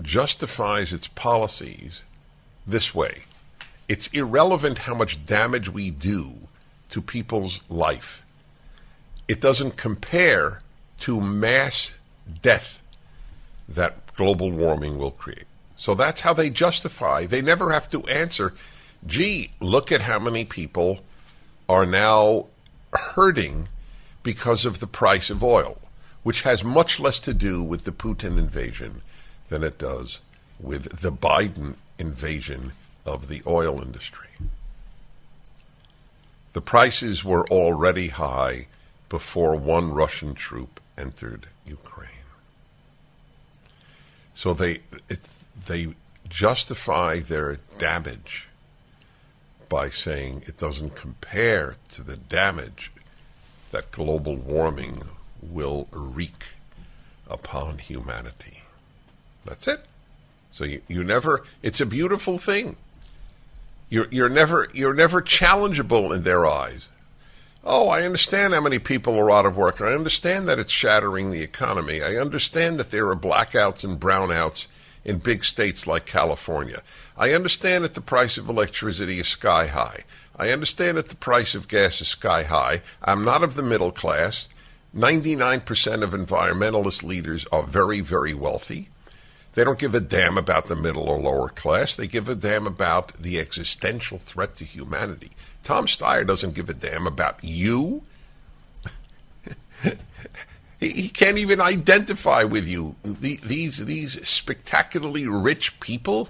justifies 0.00 0.92
its 0.92 1.08
policies 1.08 2.02
this 2.64 2.94
way 2.94 3.24
it's 3.88 4.08
irrelevant 4.08 4.78
how 4.78 4.94
much 4.94 5.24
damage 5.24 5.68
we 5.68 5.90
do 5.90 6.34
to 6.90 7.00
people's 7.00 7.60
life. 7.68 8.22
It 9.26 9.40
doesn't 9.40 9.76
compare 9.76 10.60
to 11.00 11.20
mass 11.20 11.94
death 12.42 12.82
that 13.68 14.14
global 14.14 14.50
warming 14.50 14.98
will 14.98 15.10
create. 15.10 15.44
So 15.76 15.94
that's 15.94 16.22
how 16.22 16.34
they 16.34 16.50
justify. 16.50 17.26
They 17.26 17.42
never 17.42 17.72
have 17.72 17.88
to 17.90 18.02
answer, 18.06 18.52
gee, 19.06 19.52
look 19.60 19.92
at 19.92 20.02
how 20.02 20.18
many 20.18 20.44
people 20.44 21.00
are 21.68 21.86
now 21.86 22.46
hurting 22.92 23.68
because 24.22 24.64
of 24.64 24.80
the 24.80 24.86
price 24.86 25.30
of 25.30 25.44
oil, 25.44 25.78
which 26.22 26.42
has 26.42 26.64
much 26.64 26.98
less 26.98 27.20
to 27.20 27.32
do 27.32 27.62
with 27.62 27.84
the 27.84 27.92
Putin 27.92 28.38
invasion 28.38 29.02
than 29.48 29.62
it 29.62 29.78
does 29.78 30.20
with 30.58 31.00
the 31.00 31.12
Biden 31.12 31.74
invasion 31.98 32.72
of 33.08 33.28
the 33.28 33.42
oil 33.46 33.82
industry. 33.82 34.28
The 36.52 36.60
prices 36.60 37.24
were 37.24 37.46
already 37.48 38.08
high 38.08 38.66
before 39.08 39.56
one 39.56 39.92
Russian 39.92 40.34
troop 40.34 40.80
entered 40.96 41.46
Ukraine. 41.66 42.10
So 44.34 44.54
they 44.54 44.80
it, 45.08 45.28
they 45.66 45.94
justify 46.28 47.20
their 47.20 47.58
damage 47.78 48.48
by 49.68 49.90
saying 49.90 50.44
it 50.46 50.56
doesn't 50.56 50.94
compare 50.94 51.74
to 51.92 52.02
the 52.02 52.16
damage 52.16 52.90
that 53.70 53.90
global 53.90 54.36
warming 54.36 55.02
will 55.42 55.88
wreak 55.92 56.54
upon 57.28 57.78
humanity. 57.78 58.62
That's 59.44 59.68
it. 59.68 59.84
So 60.50 60.64
you, 60.64 60.82
you 60.88 61.04
never 61.04 61.44
it's 61.62 61.80
a 61.80 61.86
beautiful 61.86 62.38
thing. 62.38 62.76
You're 63.88 64.08
you're 64.10 64.28
never 64.28 64.68
you're 64.74 64.94
never 64.94 65.22
challengeable 65.22 66.14
in 66.14 66.22
their 66.22 66.46
eyes. 66.46 66.88
Oh, 67.64 67.88
I 67.88 68.02
understand 68.02 68.54
how 68.54 68.60
many 68.60 68.78
people 68.78 69.18
are 69.18 69.30
out 69.30 69.46
of 69.46 69.56
work. 69.56 69.80
I 69.80 69.92
understand 69.92 70.48
that 70.48 70.58
it's 70.58 70.72
shattering 70.72 71.30
the 71.30 71.42
economy. 71.42 72.02
I 72.02 72.16
understand 72.16 72.78
that 72.78 72.90
there 72.90 73.08
are 73.08 73.16
blackouts 73.16 73.84
and 73.84 74.00
brownouts 74.00 74.68
in 75.04 75.18
big 75.18 75.44
states 75.44 75.86
like 75.86 76.06
California. 76.06 76.82
I 77.16 77.32
understand 77.32 77.84
that 77.84 77.94
the 77.94 78.00
price 78.00 78.38
of 78.38 78.48
electricity 78.48 79.18
is 79.18 79.28
sky 79.28 79.66
high. 79.66 80.04
I 80.36 80.50
understand 80.50 80.96
that 80.96 81.08
the 81.08 81.16
price 81.16 81.54
of 81.54 81.68
gas 81.68 82.00
is 82.00 82.08
sky 82.08 82.44
high. 82.44 82.82
I'm 83.02 83.24
not 83.24 83.42
of 83.42 83.54
the 83.54 83.62
middle 83.62 83.90
class. 83.90 84.46
99% 84.96 86.02
of 86.02 86.10
environmentalist 86.10 87.02
leaders 87.02 87.46
are 87.52 87.62
very, 87.62 88.00
very 88.00 88.34
wealthy. 88.34 88.88
They 89.58 89.64
don't 89.64 89.76
give 89.76 89.96
a 89.96 90.00
damn 90.00 90.38
about 90.38 90.66
the 90.66 90.76
middle 90.76 91.08
or 91.08 91.18
lower 91.18 91.48
class. 91.48 91.96
They 91.96 92.06
give 92.06 92.28
a 92.28 92.36
damn 92.36 92.64
about 92.64 93.14
the 93.14 93.40
existential 93.40 94.18
threat 94.18 94.54
to 94.54 94.64
humanity. 94.64 95.32
Tom 95.64 95.86
Steyer 95.86 96.24
doesn't 96.24 96.54
give 96.54 96.70
a 96.70 96.74
damn 96.74 97.08
about 97.08 97.42
you. 97.42 98.02
he, 100.78 100.88
he, 100.90 101.08
can't 101.08 101.38
even 101.38 101.60
identify 101.60 102.44
with 102.44 102.68
you. 102.68 102.94
The, 103.02 103.40
these 103.42 103.84
these 103.84 104.28
spectacularly 104.28 105.26
rich 105.26 105.80
people, 105.80 106.28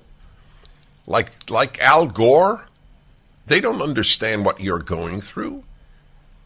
like 1.06 1.50
like 1.50 1.78
Al 1.80 2.06
Gore, 2.06 2.66
they 3.46 3.60
don't 3.60 3.82
understand 3.82 4.46
what 4.46 4.60
you're 4.60 4.78
going 4.78 5.20
through. 5.20 5.64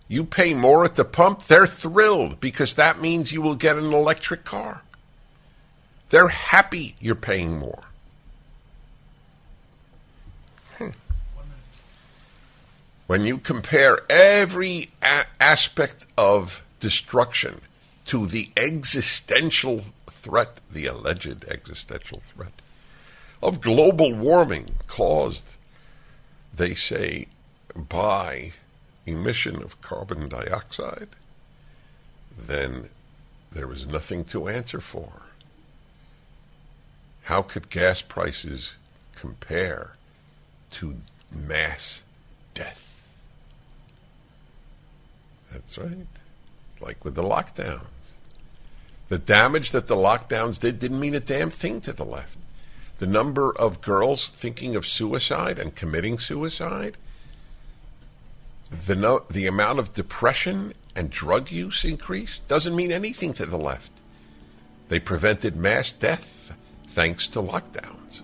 You 0.09 0.25
pay 0.25 0.53
more 0.53 0.85
at 0.85 0.97
the 0.97 1.05
pump, 1.05 1.45
they're 1.45 1.65
thrilled 1.65 2.41
because 2.41 2.75
that 2.75 3.01
means 3.01 3.31
you 3.31 3.41
will 3.41 3.55
get 3.55 3.77
an 3.77 3.93
electric 3.93 4.43
car. 4.45 4.83
They're 6.13 6.29
happy 6.29 6.95
you're 7.01 7.15
paying 7.15 7.59
more. 7.59 7.85
Hmm. 10.77 10.91
When 13.07 13.25
you 13.25 13.39
compare 13.39 14.01
every 14.11 14.91
a- 15.03 15.25
aspect 15.41 16.05
of 16.19 16.63
destruction 16.81 17.63
to 18.05 18.27
the 18.27 18.51
existential 18.59 19.85
threat, 20.11 20.61
the 20.71 20.85
alleged 20.85 21.47
existential 21.49 22.21
threat 22.21 22.61
of 23.43 23.63
global 23.63 24.13
warming 24.13 24.69
caused, 24.89 25.57
they 26.55 26.75
say, 26.75 27.27
by 27.75 28.53
emission 29.07 29.63
of 29.63 29.81
carbon 29.81 30.29
dioxide, 30.29 31.09
then 32.37 32.91
there 33.51 33.73
is 33.73 33.87
nothing 33.87 34.25
to 34.25 34.49
answer 34.49 34.83
for. 34.83 35.23
How 37.23 37.43
could 37.43 37.71
gas 37.71 38.03
prices 38.03 38.75
compare 39.15 39.93
to 40.73 40.97
mass 41.31 42.03
death? 42.55 42.89
That's 45.53 45.79
right. 45.79 46.07
Like 46.81 47.05
with 47.05 47.15
the 47.15 47.23
lockdowns. 47.23 47.87
The 49.09 49.19
damage 49.19 49.71
that 49.73 49.89
the 49.89 49.97
lockdowns 49.97 50.59
did 50.59 50.79
didn't 50.79 51.01
mean 51.01 51.15
a 51.15 51.21
damn 51.21 51.51
thing 51.51 51.81
to 51.83 51.93
the 51.93 52.05
left. 52.05 52.37
The 52.99 53.07
number 53.07 53.55
of 53.57 53.81
girls 53.81 54.31
thinking 54.31 54.75
of 54.75 54.87
suicide 54.87 55.59
and 55.59 55.75
committing 55.75 56.19
suicide, 56.19 56.97
the, 58.71 58.95
no, 58.95 59.25
the 59.31 59.47
amount 59.47 59.79
of 59.79 59.93
depression 59.93 60.73
and 60.97 61.11
drug 61.11 61.51
use 61.51 61.85
increased 61.85 62.47
doesn't 62.49 62.75
mean 62.75 62.91
anything 62.91 63.33
to 63.35 63.47
the 63.47 63.59
left. 63.59 63.91
They 64.89 64.99
prevented 64.99 65.57
mass 65.57 65.93
death 65.93 66.55
thanks 66.93 67.27
to 67.27 67.41
lockdowns. 67.41 68.21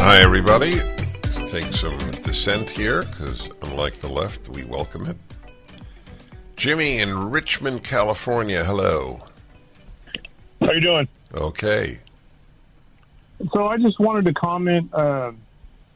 Hi 0.00 0.20
everybody. 0.20 0.72
Let's 0.72 1.50
take 1.50 1.72
some 1.72 1.96
dissent 1.96 2.68
here 2.68 3.04
cuz 3.04 3.48
unlike 3.62 4.02
the 4.02 4.10
left, 4.10 4.50
we 4.50 4.64
welcome 4.64 5.06
it. 5.06 5.16
Jimmy 6.58 6.98
in 6.98 7.30
Richmond, 7.30 7.84
California. 7.84 8.64
Hello. 8.64 9.22
How 10.60 10.72
you 10.72 10.80
doing? 10.80 11.08
Okay. 11.32 12.00
So 13.52 13.68
I 13.68 13.78
just 13.78 14.00
wanted 14.00 14.24
to 14.24 14.34
comment 14.34 14.92
uh, 14.92 15.30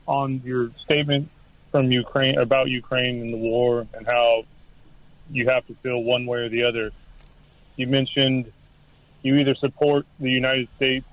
on 0.07 0.41
your 0.45 0.71
statement 0.85 1.29
from 1.73 1.91
Ukraine 1.91 2.39
about 2.39 2.69
Ukraine 2.69 3.23
and 3.23 3.35
the 3.35 3.39
war 3.39 3.89
and 3.93 4.07
how 4.07 4.45
you 5.33 5.49
have 5.49 5.67
to 5.67 5.75
feel 5.83 6.01
one 6.05 6.27
way 6.27 6.39
or 6.39 6.49
the 6.49 6.63
other. 6.63 6.93
You 7.75 7.89
mentioned 7.89 8.53
you 9.23 9.35
either 9.39 9.57
support 9.57 10.07
the 10.21 10.31
United 10.31 10.69
States 10.77 11.07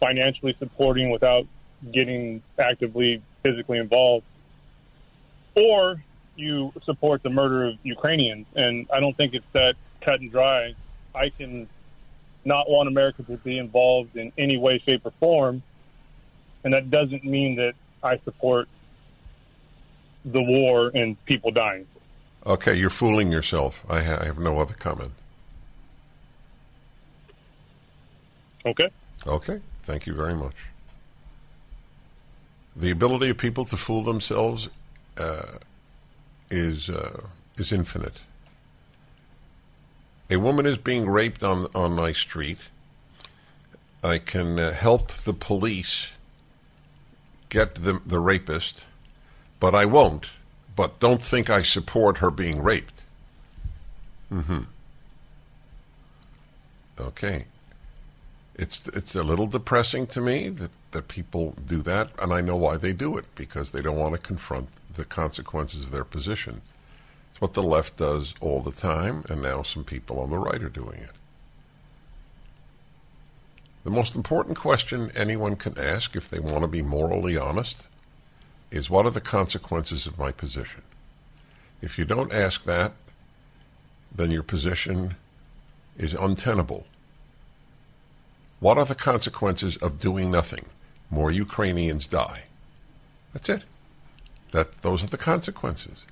financially 0.00 0.56
supporting 0.58 1.10
without 1.10 1.46
getting 1.92 2.42
actively 2.58 3.20
physically 3.42 3.76
involved, 3.76 4.24
or 5.54 6.02
you 6.38 6.72
support 6.84 7.22
the 7.22 7.30
murder 7.30 7.66
of 7.66 7.74
Ukrainians, 7.82 8.46
and 8.54 8.86
I 8.92 9.00
don't 9.00 9.16
think 9.16 9.34
it's 9.34 9.46
that 9.52 9.74
cut 10.00 10.20
and 10.20 10.30
dry. 10.30 10.74
I 11.14 11.30
can 11.30 11.68
not 12.44 12.68
want 12.68 12.88
America 12.88 13.22
to 13.24 13.36
be 13.38 13.58
involved 13.58 14.16
in 14.16 14.32
any 14.38 14.56
way, 14.56 14.78
shape, 14.78 15.04
or 15.04 15.12
form, 15.18 15.62
and 16.64 16.72
that 16.72 16.90
doesn't 16.90 17.24
mean 17.24 17.56
that 17.56 17.74
I 18.02 18.18
support 18.24 18.68
the 20.24 20.42
war 20.42 20.90
and 20.94 21.22
people 21.26 21.50
dying. 21.50 21.86
Okay, 22.46 22.74
you're 22.74 22.90
fooling 22.90 23.32
yourself. 23.32 23.84
I, 23.88 24.02
ha- 24.02 24.18
I 24.20 24.24
have 24.26 24.38
no 24.38 24.58
other 24.58 24.74
comment. 24.74 25.12
Okay. 28.64 28.88
Okay, 29.26 29.60
thank 29.82 30.06
you 30.06 30.14
very 30.14 30.34
much. 30.34 30.54
The 32.76 32.90
ability 32.90 33.30
of 33.30 33.38
people 33.38 33.64
to 33.66 33.76
fool 33.76 34.04
themselves 34.04 34.68
uh, 35.16 35.58
is 36.50 36.88
uh, 36.88 37.26
is 37.56 37.72
infinite. 37.72 38.20
A 40.30 40.36
woman 40.36 40.66
is 40.66 40.78
being 40.78 41.08
raped 41.08 41.42
on 41.42 41.66
on 41.74 41.92
my 41.94 42.12
street. 42.12 42.68
I 44.02 44.18
can 44.18 44.58
uh, 44.58 44.72
help 44.72 45.12
the 45.12 45.32
police 45.32 46.08
get 47.48 47.76
the, 47.76 48.00
the 48.06 48.20
rapist, 48.20 48.84
but 49.58 49.74
I 49.74 49.84
won't. 49.84 50.30
But 50.76 51.00
don't 51.00 51.22
think 51.22 51.50
I 51.50 51.62
support 51.62 52.18
her 52.18 52.30
being 52.30 52.62
raped. 52.62 53.02
Mm-hmm. 54.32 54.60
Okay. 57.00 57.46
It's 58.58 58.82
it's 58.88 59.14
a 59.14 59.22
little 59.22 59.46
depressing 59.46 60.08
to 60.08 60.20
me 60.20 60.48
that, 60.48 60.72
that 60.90 61.06
people 61.06 61.54
do 61.64 61.80
that, 61.82 62.10
and 62.18 62.32
I 62.32 62.40
know 62.40 62.56
why 62.56 62.76
they 62.76 62.92
do 62.92 63.16
it, 63.16 63.24
because 63.36 63.70
they 63.70 63.80
don't 63.80 63.96
want 63.96 64.14
to 64.14 64.20
confront 64.20 64.68
the 64.94 65.04
consequences 65.04 65.84
of 65.84 65.92
their 65.92 66.04
position. 66.04 66.60
It's 67.30 67.40
what 67.40 67.54
the 67.54 67.62
left 67.62 67.96
does 67.96 68.34
all 68.40 68.60
the 68.60 68.72
time, 68.72 69.24
and 69.28 69.40
now 69.40 69.62
some 69.62 69.84
people 69.84 70.18
on 70.18 70.30
the 70.30 70.38
right 70.38 70.60
are 70.60 70.68
doing 70.68 70.98
it. 70.98 71.10
The 73.84 73.90
most 73.90 74.16
important 74.16 74.58
question 74.58 75.12
anyone 75.14 75.54
can 75.54 75.78
ask 75.78 76.16
if 76.16 76.28
they 76.28 76.40
want 76.40 76.62
to 76.62 76.68
be 76.68 76.82
morally 76.82 77.36
honest 77.36 77.86
is 78.72 78.90
what 78.90 79.06
are 79.06 79.10
the 79.10 79.20
consequences 79.20 80.04
of 80.04 80.18
my 80.18 80.32
position? 80.32 80.82
If 81.80 81.96
you 81.96 82.04
don't 82.04 82.34
ask 82.34 82.64
that, 82.64 82.92
then 84.14 84.32
your 84.32 84.42
position 84.42 85.14
is 85.96 86.12
untenable. 86.12 86.86
What 88.60 88.78
are 88.78 88.84
the 88.84 88.94
consequences 88.94 89.76
of 89.76 90.00
doing 90.00 90.30
nothing? 90.30 90.64
More 91.10 91.30
Ukrainians 91.30 92.06
die. 92.06 92.44
That's 93.32 93.48
it. 93.48 93.62
That 94.52 94.82
those 94.82 95.04
are 95.04 95.08
the 95.08 95.18
consequences. 95.18 96.04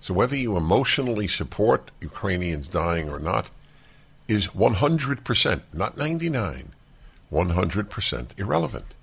So 0.00 0.14
whether 0.14 0.36
you 0.36 0.56
emotionally 0.56 1.26
support 1.26 1.90
Ukrainians 2.00 2.68
dying 2.68 3.10
or 3.10 3.18
not 3.18 3.50
is 4.28 4.48
100%, 4.48 5.60
not 5.72 5.96
99, 5.96 6.72
100% 7.32 8.38
irrelevant. 8.38 8.94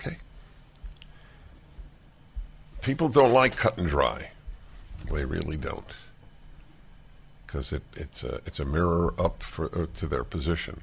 Okay. 0.00 0.16
People 2.80 3.08
don't 3.08 3.32
like 3.32 3.56
cut 3.56 3.76
and 3.76 3.88
dry. 3.88 4.30
They 5.12 5.24
really 5.24 5.56
don't. 5.56 5.84
Because 7.52 7.70
it, 7.70 7.82
it's, 7.96 8.24
a, 8.24 8.40
it's 8.46 8.60
a 8.60 8.64
mirror 8.64 9.12
up 9.18 9.42
for, 9.42 9.66
uh, 9.78 9.84
to 9.96 10.06
their 10.06 10.24
position. 10.24 10.80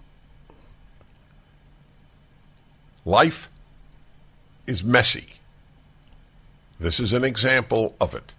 Life 3.05 3.49
is 4.67 4.83
messy. 4.83 5.29
This 6.79 6.99
is 6.99 7.11
an 7.11 7.23
example 7.23 7.95
of 7.99 8.13
it. 8.13 8.31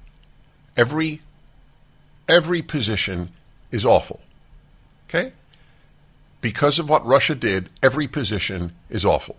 Every 0.76 1.22
every 2.28 2.62
position 2.62 3.30
is 3.72 3.84
awful. 3.84 4.20
Okay? 5.08 5.32
Because 6.40 6.78
of 6.78 6.88
what 6.88 7.04
Russia 7.04 7.34
did, 7.34 7.68
every 7.82 8.06
position 8.06 8.70
is 8.88 9.04
awful. 9.04 9.36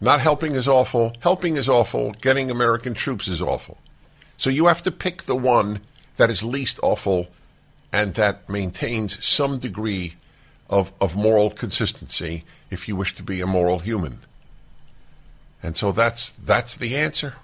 Not 0.00 0.22
helping 0.22 0.54
is 0.54 0.66
awful, 0.66 1.12
helping 1.20 1.58
is 1.58 1.68
awful, 1.68 2.12
getting 2.12 2.50
American 2.50 2.94
troops 2.94 3.28
is 3.28 3.42
awful. 3.42 3.76
So 4.38 4.48
you 4.48 4.66
have 4.66 4.80
to 4.82 4.90
pick 4.90 5.24
the 5.24 5.36
one 5.36 5.82
that 6.16 6.30
is 6.30 6.42
least 6.42 6.80
awful 6.82 7.28
and 7.92 8.14
that 8.14 8.48
maintains 8.48 9.24
some 9.24 9.58
degree 9.58 10.14
of, 10.68 10.92
of 11.00 11.16
moral 11.16 11.50
consistency 11.50 12.44
if 12.70 12.88
you 12.88 12.96
wish 12.96 13.14
to 13.14 13.22
be 13.22 13.40
a 13.40 13.46
moral 13.46 13.78
human. 13.78 14.20
And 15.62 15.76
so 15.76 15.90
that's 15.92 16.30
that's 16.32 16.76
the 16.76 16.96
answer. 16.96 17.34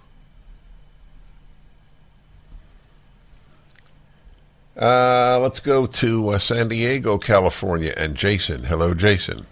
Uh, 4.80 5.38
let's 5.40 5.61
go 5.61 5.87
to 5.87 6.30
uh, 6.30 6.38
San 6.38 6.68
Diego, 6.68 7.16
California, 7.16 7.94
and 7.96 8.16
Jason. 8.16 8.64
Hello, 8.64 8.92
Jason. 8.92 9.46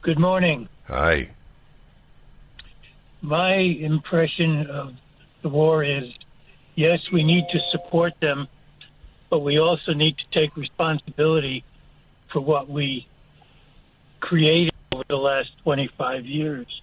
Good 0.00 0.18
morning. 0.18 0.68
Hi. 0.88 1.28
My 3.20 3.54
impression 3.54 4.66
of 4.68 4.94
the 5.42 5.48
war 5.48 5.84
is 5.84 6.04
yes, 6.74 7.00
we 7.12 7.22
need 7.22 7.44
to 7.52 7.58
support 7.70 8.14
them, 8.20 8.46
but 9.30 9.40
we 9.40 9.58
also 9.58 9.92
need 9.92 10.16
to 10.18 10.24
take 10.30 10.56
responsibility 10.56 11.64
for 12.32 12.40
what 12.40 12.68
we 12.68 13.06
created 14.20 14.72
over 14.92 15.04
the 15.08 15.16
last 15.16 15.50
25 15.62 16.26
years. 16.26 16.82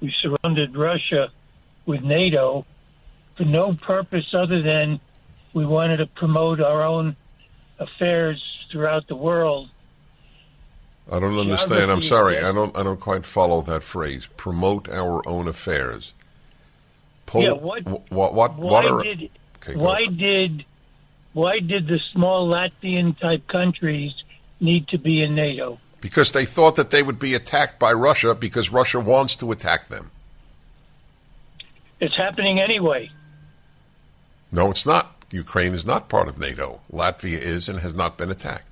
We 0.00 0.12
surrounded 0.20 0.76
Russia 0.76 1.30
with 1.86 2.02
NATO 2.02 2.66
for 3.34 3.44
no 3.44 3.74
purpose 3.74 4.34
other 4.34 4.62
than 4.62 5.00
we 5.52 5.64
wanted 5.64 5.98
to 5.98 6.06
promote 6.06 6.60
our 6.60 6.82
own 6.82 7.16
affairs 7.78 8.42
throughout 8.70 9.06
the 9.08 9.16
world. 9.16 9.68
I 11.10 11.20
don't 11.20 11.38
understand. 11.38 11.90
I'm 11.90 12.02
sorry. 12.02 12.38
I 12.38 12.52
don't. 12.52 12.76
I 12.76 12.82
don't 12.82 12.98
quite 12.98 13.24
follow 13.24 13.62
that 13.62 13.84
phrase. 13.84 14.28
Promote 14.36 14.88
our 14.88 15.26
own 15.28 15.46
affairs. 15.46 16.14
Pol- 17.26 17.42
yeah. 17.42 17.52
What? 17.52 17.84
What? 17.84 18.34
What? 18.34 18.56
Why 18.56 18.56
what 18.56 18.86
are, 18.86 19.02
did? 19.04 19.30
Okay, 19.56 19.76
why 19.76 20.00
ahead. 20.00 20.18
did? 20.18 20.64
Why 21.36 21.58
did 21.58 21.86
the 21.86 22.00
small 22.14 22.48
Latvian 22.48 23.20
type 23.20 23.46
countries 23.46 24.14
need 24.58 24.88
to 24.88 24.96
be 24.96 25.22
in 25.22 25.34
NATO? 25.34 25.78
Because 26.00 26.32
they 26.32 26.46
thought 26.46 26.76
that 26.76 26.90
they 26.90 27.02
would 27.02 27.18
be 27.18 27.34
attacked 27.34 27.78
by 27.78 27.92
Russia 27.92 28.34
because 28.34 28.72
Russia 28.72 29.00
wants 29.00 29.36
to 29.36 29.52
attack 29.52 29.88
them. 29.88 30.12
It's 32.00 32.16
happening 32.16 32.58
anyway. 32.58 33.10
No, 34.50 34.70
it's 34.70 34.86
not. 34.86 35.14
Ukraine 35.30 35.74
is 35.74 35.84
not 35.84 36.08
part 36.08 36.28
of 36.28 36.38
NATO. 36.38 36.80
Latvia 36.90 37.38
is 37.38 37.68
and 37.68 37.80
has 37.80 37.94
not 37.94 38.16
been 38.16 38.30
attacked. 38.30 38.70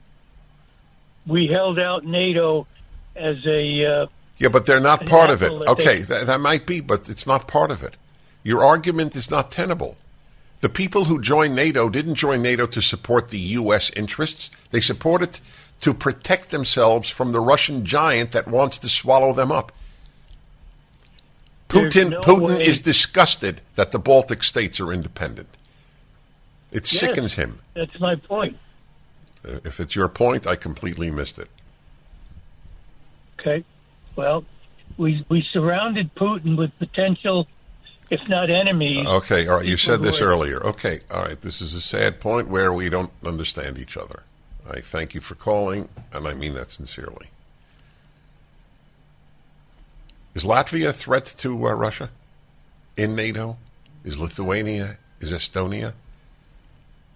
We 1.26 1.48
held 1.48 1.78
out 1.78 2.06
NATO 2.06 2.66
as 3.14 3.44
a. 3.46 3.84
Uh, 3.84 4.06
yeah, 4.38 4.48
but 4.48 4.64
they're 4.64 4.80
not 4.80 5.04
part 5.04 5.28
of 5.28 5.42
it. 5.42 5.52
Okay, 5.52 6.00
that, 6.00 6.28
that 6.28 6.40
might 6.40 6.66
be, 6.66 6.80
but 6.80 7.10
it's 7.10 7.26
not 7.26 7.46
part 7.46 7.70
of 7.70 7.82
it. 7.82 7.98
Your 8.42 8.64
argument 8.64 9.14
is 9.16 9.30
not 9.30 9.50
tenable. 9.50 9.98
The 10.64 10.70
people 10.70 11.04
who 11.04 11.20
joined 11.20 11.54
NATO 11.54 11.90
didn't 11.90 12.14
join 12.14 12.40
NATO 12.40 12.66
to 12.68 12.80
support 12.80 13.28
the 13.28 13.38
U.S. 13.38 13.90
interests. 13.94 14.50
They 14.70 14.80
supported 14.80 15.38
to 15.82 15.92
protect 15.92 16.48
themselves 16.48 17.10
from 17.10 17.32
the 17.32 17.40
Russian 17.40 17.84
giant 17.84 18.32
that 18.32 18.48
wants 18.48 18.78
to 18.78 18.88
swallow 18.88 19.34
them 19.34 19.52
up. 19.52 19.72
Putin, 21.68 22.12
no 22.12 22.22
Putin 22.22 22.58
is 22.60 22.80
disgusted 22.80 23.60
that 23.74 23.92
the 23.92 23.98
Baltic 23.98 24.42
states 24.42 24.80
are 24.80 24.90
independent. 24.90 25.50
It 26.72 26.90
yes, 26.90 26.98
sickens 26.98 27.34
him. 27.34 27.58
That's 27.74 28.00
my 28.00 28.14
point. 28.14 28.56
Uh, 29.46 29.58
if 29.64 29.80
it's 29.80 29.94
your 29.94 30.08
point, 30.08 30.46
I 30.46 30.56
completely 30.56 31.10
missed 31.10 31.38
it. 31.38 31.50
Okay. 33.38 33.66
Well, 34.16 34.46
we 34.96 35.26
we 35.28 35.44
surrounded 35.52 36.14
Putin 36.14 36.56
with 36.56 36.70
potential, 36.78 37.48
if 38.10 38.20
not 38.28 38.50
enemies. 38.50 39.06
Okay. 39.06 39.46
All 39.46 39.56
right. 39.56 39.66
You 39.66 39.76
said 39.76 40.02
this 40.02 40.20
earlier. 40.20 40.64
Okay. 40.66 41.00
All 41.10 41.22
right. 41.22 41.40
This 41.40 41.60
is 41.60 41.74
a 41.74 41.80
sad 41.80 42.20
point 42.20 42.48
where 42.48 42.72
we 42.72 42.88
don't 42.88 43.10
understand 43.24 43.78
each 43.78 43.96
other. 43.96 44.22
I 44.68 44.80
thank 44.80 45.14
you 45.14 45.20
for 45.20 45.34
calling, 45.34 45.88
and 46.12 46.26
I 46.26 46.34
mean 46.34 46.54
that 46.54 46.70
sincerely. 46.70 47.26
Is 50.34 50.44
Latvia 50.44 50.88
a 50.88 50.92
threat 50.92 51.26
to 51.38 51.68
uh, 51.68 51.72
Russia 51.74 52.10
in 52.96 53.14
NATO? 53.14 53.56
Is 54.04 54.18
Lithuania? 54.18 54.96
Is 55.20 55.32
Estonia? 55.32 55.92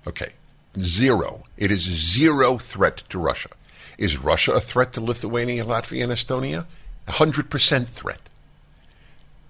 Okay. 0.06 0.32
Zero. 0.78 1.44
It 1.56 1.70
is 1.70 1.80
zero 1.80 2.58
threat 2.58 2.98
to 3.08 3.18
Russia. 3.18 3.48
Is 3.96 4.18
Russia 4.18 4.52
a 4.52 4.60
threat 4.60 4.92
to 4.92 5.00
Lithuania, 5.00 5.64
Latvia, 5.64 6.04
and 6.04 6.12
Estonia? 6.12 6.66
100% 7.08 7.88
threat. 7.88 8.27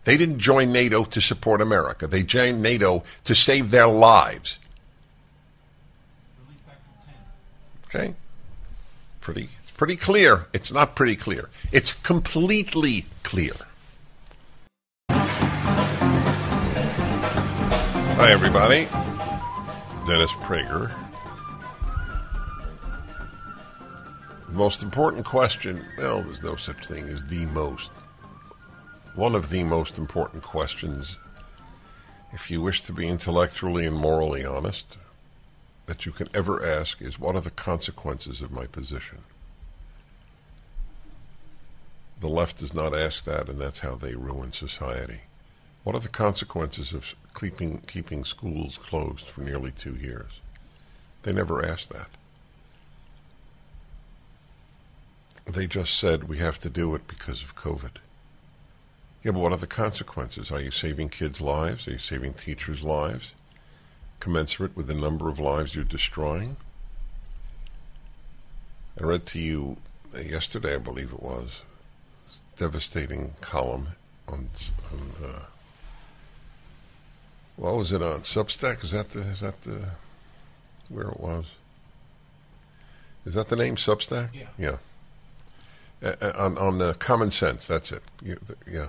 They 0.09 0.17
didn't 0.17 0.39
join 0.39 0.73
NATO 0.73 1.05
to 1.05 1.21
support 1.21 1.61
America. 1.61 2.07
They 2.07 2.23
joined 2.23 2.63
NATO 2.63 3.03
to 3.25 3.35
save 3.35 3.71
their 3.71 3.89
lives. 3.89 4.57
Okay? 7.85 8.15
Pretty 9.21 9.51
it's 9.61 9.71
pretty 9.73 9.97
clear. 9.97 10.47
It's 10.55 10.73
not 10.73 10.97
pretty 10.97 11.15
clear. 11.15 11.51
It's 11.73 11.93
completely 11.93 13.05
clear. 13.23 13.53
Hi 18.17 18.31
everybody. 18.31 18.89
Dennis 20.07 20.33
Prager. 20.41 20.91
The 24.47 24.55
most 24.55 24.83
important 24.83 25.27
question 25.27 25.85
well, 25.99 26.23
there's 26.23 26.43
no 26.43 26.57
such 26.57 26.87
thing 26.87 27.11
as 27.11 27.23
the 27.25 27.45
most. 27.49 27.91
One 29.19 29.35
of 29.35 29.51
the 29.51 29.65
most 29.65 29.99
important 29.99 30.45
questions, 30.45 31.17
if 32.31 32.53
you 32.53 32.63
wish 32.63 32.83
to 32.83 32.93
be 32.93 33.09
intellectually 33.09 33.85
and 33.85 33.97
morally 33.97 34.45
honest, 34.45 34.97
that 35.87 36.07
you 36.07 36.13
can 36.13 36.29
ever 36.33 36.65
ask 36.65 37.03
is 37.03 37.19
what 37.19 37.35
are 37.35 37.41
the 37.41 37.51
consequences 37.51 38.41
of 38.41 38.53
my 38.53 38.69
position? 38.69 39.19
The 42.21 42.29
left 42.29 42.59
does 42.59 42.73
not 42.73 42.95
ask 42.95 43.25
that, 43.25 43.49
and 43.49 43.59
that's 43.59 43.81
how 43.81 43.97
they 43.97 44.15
ruin 44.15 44.53
society. 44.53 45.23
What 45.83 45.97
are 45.97 46.01
the 46.01 46.09
consequences 46.09 46.93
of 46.93 47.17
keeping, 47.35 47.79
keeping 47.89 48.25
schools 48.25 48.79
closed 48.79 49.27
for 49.27 49.41
nearly 49.41 49.73
two 49.73 49.97
years? 49.97 50.31
They 51.25 51.33
never 51.33 51.67
asked 51.67 51.91
that. 51.91 52.11
they 55.45 55.67
just 55.67 55.99
said 55.99 56.29
we 56.29 56.39
have 56.39 56.61
to 56.61 56.71
do 56.71 56.95
it 56.95 57.09
because 57.09 57.43
of 57.43 57.57
COVID. 57.57 57.97
Yeah, 59.23 59.33
but 59.33 59.41
what 59.41 59.53
are 59.53 59.59
the 59.59 59.67
consequences? 59.67 60.51
Are 60.53 60.61
you 60.61 60.71
saving 60.71 61.09
kids' 61.09 61.41
lives? 61.41 61.89
Are 61.89 61.93
you 61.93 61.99
saving 61.99 62.35
teachers' 62.35 62.85
lives? 62.85 63.33
Commensurate 64.21 64.77
with 64.77 64.87
the 64.87 64.95
number 64.95 65.29
of 65.29 65.39
lives 65.41 65.75
you're 65.75 65.85
destroying? 65.85 66.57
I 69.01 69.05
read 69.05 69.27
to 69.27 69.39
you 69.39 69.77
yesterday, 70.15 70.75
I 70.75 70.79
believe 70.79 71.13
it 71.13 71.23
was, 71.23 71.63
devastating 72.57 73.35
column 73.41 73.89
on, 74.27 74.49
on 74.93 75.25
uh, 75.25 75.45
what 77.57 77.77
was 77.77 77.93
it 77.93 78.03
on 78.03 78.21
Substack? 78.21 78.85
Is 78.85 78.93
that 78.93 79.11
the 79.11 79.21
is 79.21 79.41
that 79.41 79.63
the 79.63 79.91
where 80.89 81.09
it 81.09 81.21
was? 81.21 81.47
Is 83.27 83.35
that 83.35 83.49
the 83.49 83.57
name 83.57 83.77
Substack? 83.77 84.31
Yeah. 84.33 84.47
Yeah. 86.03 86.07
Uh, 86.21 86.33
on 86.37 86.57
on 86.57 86.79
the 86.79 86.95
Common 86.95 87.31
Sense, 87.31 87.67
that's 87.67 87.91
it. 87.93 88.03
Yeah. 88.71 88.89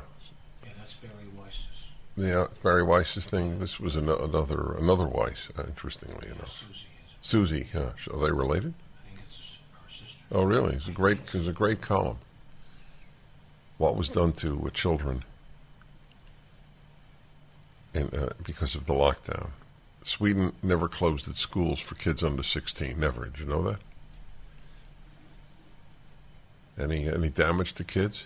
Yeah, 2.20 2.48
Bari 2.62 2.84
Weiss's 2.84 3.28
thing. 3.28 3.60
This 3.60 3.80
was 3.80 3.96
ano- 3.96 4.18
another 4.18 4.74
another 4.78 5.08
Weiss, 5.08 5.50
uh, 5.58 5.64
interestingly 5.64 6.28
enough. 6.28 6.64
Suzy. 7.22 7.68
Are 7.74 7.94
they 8.20 8.32
related? 8.32 8.74
I 8.74 9.08
think 9.08 9.20
it's 9.24 9.38
her 9.72 9.90
sister. 9.90 10.18
Oh, 10.34 10.44
really? 10.44 10.76
It's 10.76 10.88
a 10.90 10.92
great, 10.92 11.20
it's 11.34 11.48
a 11.48 11.54
great 11.54 11.80
column. 11.80 12.18
What 13.78 13.96
was 13.96 14.10
done 14.10 14.34
to 14.34 14.66
uh, 14.66 14.70
children 14.72 15.24
in, 17.94 18.08
uh, 18.10 18.34
because 18.46 18.76
of 18.76 18.86
the 18.86 18.94
lockdown? 18.94 19.52
Sweden 20.04 20.52
never 20.62 20.90
closed 20.90 21.26
its 21.30 21.40
schools 21.40 21.80
for 21.80 21.96
kids 21.96 22.22
under 22.22 22.44
16. 22.44 23.00
Never. 23.00 23.26
Did 23.26 23.40
you 23.40 23.46
know 23.46 23.64
that? 23.64 23.80
Any 26.78 27.08
any 27.08 27.30
damage 27.30 27.72
to 27.74 27.86
kids? 27.86 28.26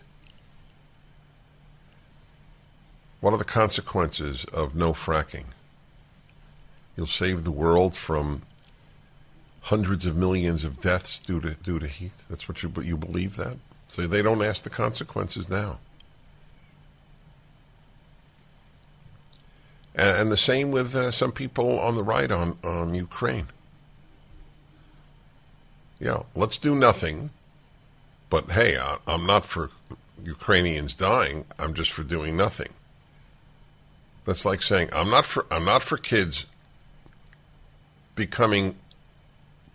What 3.23 3.33
are 3.33 3.37
the 3.37 3.45
consequences 3.45 4.43
of 4.51 4.75
no 4.75 4.91
fracking? 4.91 5.45
You'll 6.97 7.07
save 7.07 7.45
the 7.45 7.51
world 7.51 7.95
from 7.95 8.41
hundreds 9.61 10.05
of 10.05 10.17
millions 10.17 10.65
of 10.65 10.81
deaths 10.81 11.21
due 11.21 11.39
to 11.39 11.51
due 11.53 11.79
to 11.79 11.87
heat. 11.87 12.11
That's 12.29 12.49
what 12.49 12.61
you 12.61 12.73
you 12.83 12.97
believe 12.97 13.37
that. 13.37 13.55
So 13.87 14.07
they 14.07 14.21
don't 14.21 14.43
ask 14.43 14.65
the 14.65 14.69
consequences 14.69 15.47
now. 15.47 15.79
And, 19.95 20.17
and 20.17 20.29
the 20.29 20.35
same 20.35 20.71
with 20.71 20.93
uh, 20.93 21.11
some 21.11 21.31
people 21.31 21.79
on 21.79 21.95
the 21.95 22.03
right 22.03 22.29
on 22.29 22.57
on 22.61 22.93
Ukraine. 22.93 23.47
Yeah, 25.97 26.23
let's 26.35 26.57
do 26.57 26.75
nothing. 26.75 27.29
But 28.29 28.51
hey, 28.51 28.77
I, 28.77 28.97
I'm 29.07 29.25
not 29.25 29.45
for 29.45 29.69
Ukrainians 30.21 30.93
dying. 30.93 31.45
I'm 31.57 31.73
just 31.73 31.91
for 31.91 32.03
doing 32.03 32.35
nothing. 32.35 32.73
That's 34.25 34.45
like 34.45 34.61
saying 34.61 34.89
I'm 34.93 35.09
not 35.09 35.25
for 35.25 35.45
I'm 35.51 35.65
not 35.65 35.83
for 35.83 35.97
kids 35.97 36.45
becoming 38.15 38.75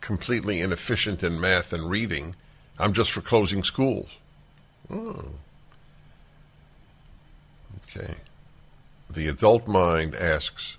completely 0.01 0.61
inefficient 0.61 1.23
in 1.23 1.41
math 1.41 1.73
and 1.73 1.91
reading. 1.91 2.35
I'm 2.79 2.93
just 2.93 3.11
for 3.11 3.21
closing 3.21 3.65
schools. 3.65 4.09
Oh. 4.91 5.25
Okay. 7.97 8.15
The 9.11 9.29
adult 9.29 9.67
mind 9.67 10.15
asks, 10.15 10.77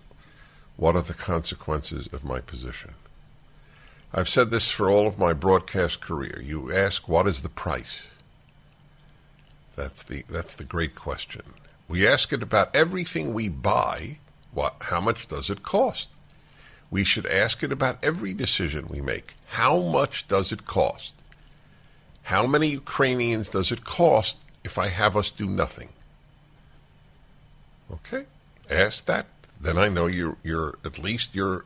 What 0.78 0.96
are 0.96 1.02
the 1.02 1.14
consequences 1.14 2.08
of 2.12 2.24
my 2.24 2.40
position? 2.40 2.92
I've 4.14 4.30
said 4.30 4.50
this 4.50 4.72
for 4.72 4.90
all 4.90 5.08
of 5.08 5.20
my 5.20 5.34
broadcast 5.34 6.02
career. 6.02 6.42
You 6.42 6.72
ask, 6.74 7.08
What 7.08 7.28
is 7.28 7.42
the 7.42 7.50
price? 7.50 8.04
That's 9.76 10.04
the, 10.04 10.24
that's 10.30 10.56
the 10.56 10.64
great 10.64 10.96
question. 10.96 11.44
We 11.90 12.08
ask 12.08 12.32
it 12.32 12.44
about 12.44 12.74
everything 12.76 13.34
we 13.34 13.50
buy. 13.50 14.20
What, 14.54 14.76
how 14.82 15.02
much 15.02 15.28
does 15.28 15.50
it 15.50 15.64
cost? 15.64 16.10
We 16.92 17.04
should 17.04 17.26
ask 17.26 17.64
it 17.64 17.72
about 17.72 18.04
every 18.04 18.34
decision 18.34 18.88
we 18.88 19.02
make. 19.02 19.34
How 19.48 19.80
much 19.80 20.28
does 20.28 20.52
it 20.52 20.66
cost? 20.66 21.16
How 22.24 22.46
many 22.46 22.68
Ukrainians 22.68 23.50
does 23.50 23.72
it 23.72 23.84
cost 23.84 24.38
if 24.64 24.78
I 24.78 24.90
have 24.90 25.18
us 25.18 25.32
do 25.32 25.48
nothing? 25.48 25.90
Okay, 27.92 28.26
ask 28.70 29.06
that. 29.06 29.26
Then 29.60 29.78
I 29.78 29.90
know 29.90 30.06
you're 30.06 30.38
you're 30.44 30.78
at 30.86 31.00
least 31.00 31.32
you're 31.34 31.66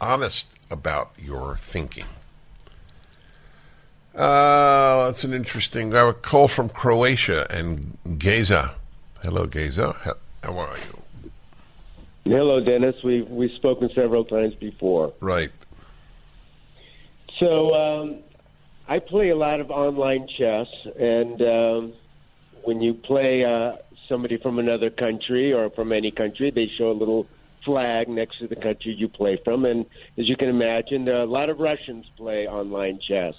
honest 0.00 0.48
about 0.68 1.12
your 1.16 1.56
thinking. 1.56 2.06
Uh, 4.14 5.06
that's 5.06 5.22
an 5.22 5.32
interesting. 5.32 5.94
I 5.94 5.98
have 5.98 6.08
a 6.08 6.14
call 6.14 6.48
from 6.48 6.68
Croatia 6.68 7.46
and 7.48 7.96
Geza. 8.18 8.74
Hello, 9.22 9.46
Geza. 9.46 9.92
How, 10.04 10.14
how 10.42 10.58
are 10.58 10.76
you? 10.76 11.30
Hello, 12.24 12.60
Dennis. 12.60 13.02
We've 13.02 13.28
we've 13.28 13.52
spoken 13.52 13.90
several 13.94 14.24
times 14.24 14.54
before. 14.54 15.14
Right. 15.20 15.50
So 17.38 17.74
um, 17.74 18.18
I 18.86 18.98
play 18.98 19.30
a 19.30 19.36
lot 19.36 19.60
of 19.60 19.70
online 19.70 20.28
chess, 20.28 20.66
and 20.98 21.40
um, 21.42 21.92
when 22.64 22.80
you 22.80 22.94
play 22.94 23.44
uh, 23.44 23.76
somebody 24.08 24.36
from 24.36 24.58
another 24.58 24.90
country 24.90 25.52
or 25.52 25.70
from 25.70 25.92
any 25.92 26.10
country, 26.10 26.50
they 26.50 26.70
show 26.76 26.90
a 26.90 26.92
little 26.92 27.26
flag 27.64 28.08
next 28.08 28.38
to 28.38 28.46
the 28.46 28.56
country 28.56 28.94
you 28.94 29.08
play 29.08 29.40
from, 29.44 29.64
and 29.64 29.86
as 30.16 30.28
you 30.28 30.36
can 30.36 30.48
imagine, 30.48 31.04
there 31.04 31.16
are 31.16 31.22
a 31.22 31.26
lot 31.26 31.48
of 31.48 31.58
Russians 31.58 32.06
play 32.16 32.46
online 32.46 33.00
chess, 33.00 33.34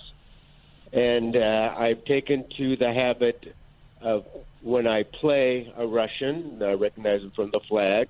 and 0.93 1.35
uh, 1.35 1.73
I've 1.77 2.03
taken 2.05 2.45
to 2.57 2.75
the 2.75 2.91
habit 2.93 3.55
of 4.01 4.25
when 4.62 4.88
I 4.88 5.04
play 5.04 5.72
a 5.78 5.86
Russian, 5.86 6.62
I 6.62 6.74
recognize 6.74 7.22
them 7.22 7.32
from 7.32 7.52
the 7.52 7.60
flag. 7.67 8.10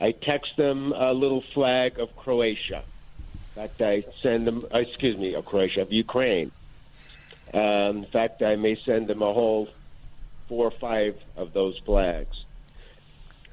I 0.00 0.12
text 0.12 0.56
them 0.56 0.92
a 0.92 1.12
little 1.12 1.42
flag 1.54 1.98
of 1.98 2.14
Croatia. 2.16 2.84
In 3.56 3.62
fact, 3.62 3.80
I 3.80 4.04
send 4.22 4.46
them, 4.46 4.66
uh, 4.72 4.78
excuse 4.78 5.16
me, 5.16 5.34
of 5.34 5.44
Croatia, 5.44 5.82
of 5.82 5.92
Ukraine. 5.92 6.50
Um, 7.54 8.04
in 8.04 8.06
fact, 8.12 8.42
I 8.42 8.56
may 8.56 8.74
send 8.74 9.08
them 9.08 9.22
a 9.22 9.32
whole 9.32 9.68
four 10.48 10.66
or 10.66 10.70
five 10.72 11.16
of 11.36 11.52
those 11.52 11.78
flags. 11.84 12.36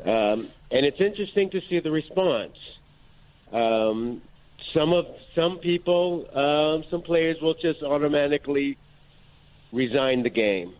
Um, 0.03 0.49
and 0.71 0.85
it's 0.85 0.99
interesting 0.99 1.49
to 1.51 1.61
see 1.69 1.79
the 1.79 1.91
response. 1.91 2.57
Um, 3.51 4.21
some 4.73 4.91
of 4.91 5.05
some 5.35 5.59
people, 5.59 6.27
um, 6.35 6.83
some 6.89 7.01
players 7.01 7.37
will 7.41 7.53
just 7.53 7.81
automatically 7.83 8.77
resign 9.71 10.23
the 10.23 10.29
game, 10.29 10.73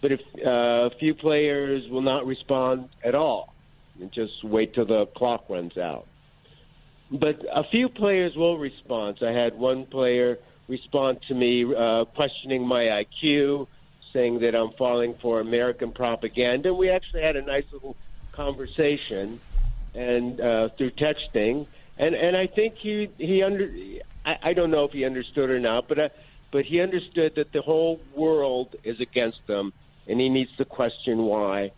but 0.00 0.12
if 0.12 0.20
uh, 0.44 0.50
a 0.86 0.90
few 0.98 1.14
players 1.14 1.88
will 1.88 2.02
not 2.02 2.26
respond 2.26 2.88
at 3.02 3.14
all 3.14 3.54
and 4.00 4.12
just 4.12 4.44
wait 4.44 4.74
till 4.74 4.86
the 4.86 5.06
clock 5.16 5.44
runs 5.48 5.76
out. 5.78 6.06
But 7.10 7.44
a 7.52 7.64
few 7.64 7.88
players 7.88 8.34
will 8.36 8.58
respond. 8.58 9.18
I 9.22 9.30
had 9.30 9.56
one 9.56 9.86
player 9.86 10.38
respond 10.68 11.20
to 11.28 11.34
me 11.34 11.64
uh, 11.64 12.04
questioning 12.16 12.66
my 12.66 13.04
IQ, 13.04 13.68
saying 14.12 14.40
that 14.40 14.54
I'm 14.54 14.72
falling 14.72 15.14
for 15.22 15.40
American 15.40 15.92
propaganda. 15.92 16.74
We 16.74 16.90
actually 16.90 17.22
had 17.22 17.36
a 17.36 17.42
nice 17.42 17.64
little 17.72 17.96
conversation 18.32 19.40
and 19.94 20.40
uh, 20.40 20.68
through 20.76 20.90
texting, 20.92 21.66
and 21.98 22.14
and 22.14 22.36
I 22.36 22.46
think 22.46 22.74
he 22.74 23.08
he 23.18 23.42
under 23.42 23.72
I, 24.24 24.36
I 24.42 24.52
don't 24.52 24.70
know 24.70 24.84
if 24.84 24.92
he 24.92 25.04
understood 25.04 25.48
or 25.48 25.60
not, 25.60 25.88
but 25.88 25.98
uh, 25.98 26.08
but 26.50 26.64
he 26.64 26.80
understood 26.80 27.34
that 27.36 27.52
the 27.52 27.62
whole 27.62 28.00
world 28.14 28.76
is 28.84 29.00
against 29.00 29.46
them, 29.46 29.72
and 30.06 30.20
he 30.20 30.28
needs 30.28 30.50
to 30.56 30.64
question 30.64 31.18
why. 31.24 31.72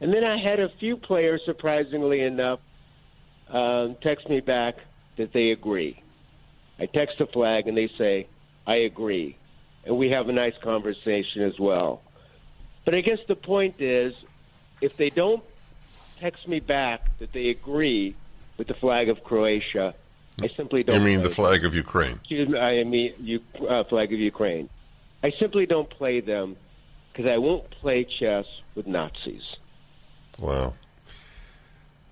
And 0.00 0.12
then 0.12 0.24
I 0.24 0.38
had 0.38 0.60
a 0.60 0.68
few 0.80 0.96
players, 0.96 1.42
surprisingly 1.44 2.20
enough, 2.20 2.60
um, 3.48 3.96
text 4.02 4.28
me 4.28 4.40
back 4.40 4.76
that 5.16 5.32
they 5.32 5.50
agree. 5.50 6.02
I 6.78 6.86
text 6.86 7.20
a 7.20 7.26
flag 7.26 7.66
and 7.66 7.76
they 7.76 7.90
say, 7.98 8.28
I 8.66 8.76
agree. 8.76 9.36
And 9.84 9.96
we 9.96 10.10
have 10.10 10.28
a 10.28 10.32
nice 10.32 10.54
conversation 10.62 11.42
as 11.42 11.58
well. 11.58 12.02
But 12.84 12.94
I 12.94 13.00
guess 13.00 13.18
the 13.26 13.36
point 13.36 13.76
is, 13.80 14.14
if 14.80 14.96
they 14.96 15.10
don't 15.10 15.42
text 16.20 16.46
me 16.46 16.60
back 16.60 17.18
that 17.18 17.32
they 17.32 17.48
agree 17.48 18.14
with 18.56 18.68
the 18.68 18.74
flag 18.74 19.08
of 19.08 19.24
Croatia, 19.24 19.94
I 20.40 20.48
simply 20.56 20.84
don't. 20.84 20.96
You 20.96 21.04
mean 21.04 21.22
the 21.22 21.30
flag 21.30 21.64
of 21.64 21.74
Ukraine? 21.74 22.16
Excuse 22.20 22.48
me, 22.48 22.58
I 22.58 22.84
mean 22.84 23.14
you, 23.18 23.40
uh, 23.68 23.84
flag 23.84 24.12
of 24.12 24.20
Ukraine. 24.20 24.68
I 25.22 25.32
simply 25.40 25.66
don't 25.66 25.90
play 25.90 26.20
them 26.20 26.56
because 27.18 27.32
I 27.32 27.38
won't 27.38 27.68
play 27.72 28.04
chess 28.04 28.44
with 28.76 28.86
Nazis. 28.86 29.56
Wow. 30.38 30.74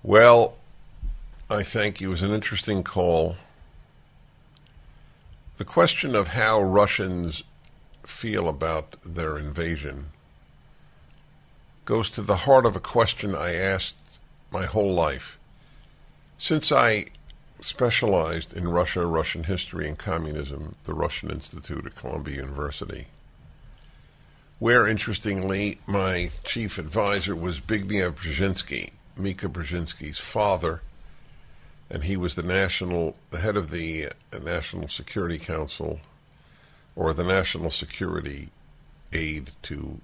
Well, 0.03 0.57
I 1.49 1.63
thank 1.63 2.01
you. 2.01 2.09
It 2.09 2.11
was 2.11 2.21
an 2.23 2.33
interesting 2.33 2.83
call. 2.83 3.37
The 5.55 5.63
question 5.63 6.13
of 6.13 6.29
how 6.29 6.61
Russians 6.61 7.43
feel 8.03 8.49
about 8.49 8.97
their 9.01 9.37
invasion 9.37 10.07
goes 11.85 12.09
to 12.09 12.21
the 12.21 12.35
heart 12.35 12.65
of 12.65 12.75
a 12.75 12.81
question 12.81 13.33
I 13.33 13.55
asked 13.55 14.19
my 14.51 14.65
whole 14.65 14.93
life. 14.93 15.39
Since 16.37 16.69
I 16.69 17.05
specialized 17.61 18.53
in 18.53 18.67
Russia, 18.67 19.05
Russian 19.05 19.45
history, 19.45 19.87
and 19.87 19.97
communism, 19.97 20.75
the 20.83 20.93
Russian 20.93 21.31
Institute 21.31 21.85
at 21.85 21.95
Columbia 21.95 22.35
University, 22.35 23.07
where, 24.59 24.87
interestingly, 24.87 25.79
my 25.85 26.31
chief 26.43 26.77
advisor 26.77 27.35
was 27.35 27.59
Zbigniew 27.59 28.11
Brzezinski, 28.13 28.91
Mika 29.15 29.47
Brzezinski's 29.47 30.19
father, 30.19 30.81
and 31.89 32.03
he 32.03 32.17
was 32.17 32.35
the 32.35 32.43
national, 32.43 33.15
the 33.29 33.39
head 33.39 33.55
of 33.55 33.69
the 33.69 34.07
uh, 34.07 34.39
National 34.39 34.89
Security 34.89 35.37
Council, 35.37 35.99
or 36.95 37.13
the 37.13 37.23
National 37.23 37.69
Security 37.69 38.49
aide 39.13 39.51
to 39.61 40.01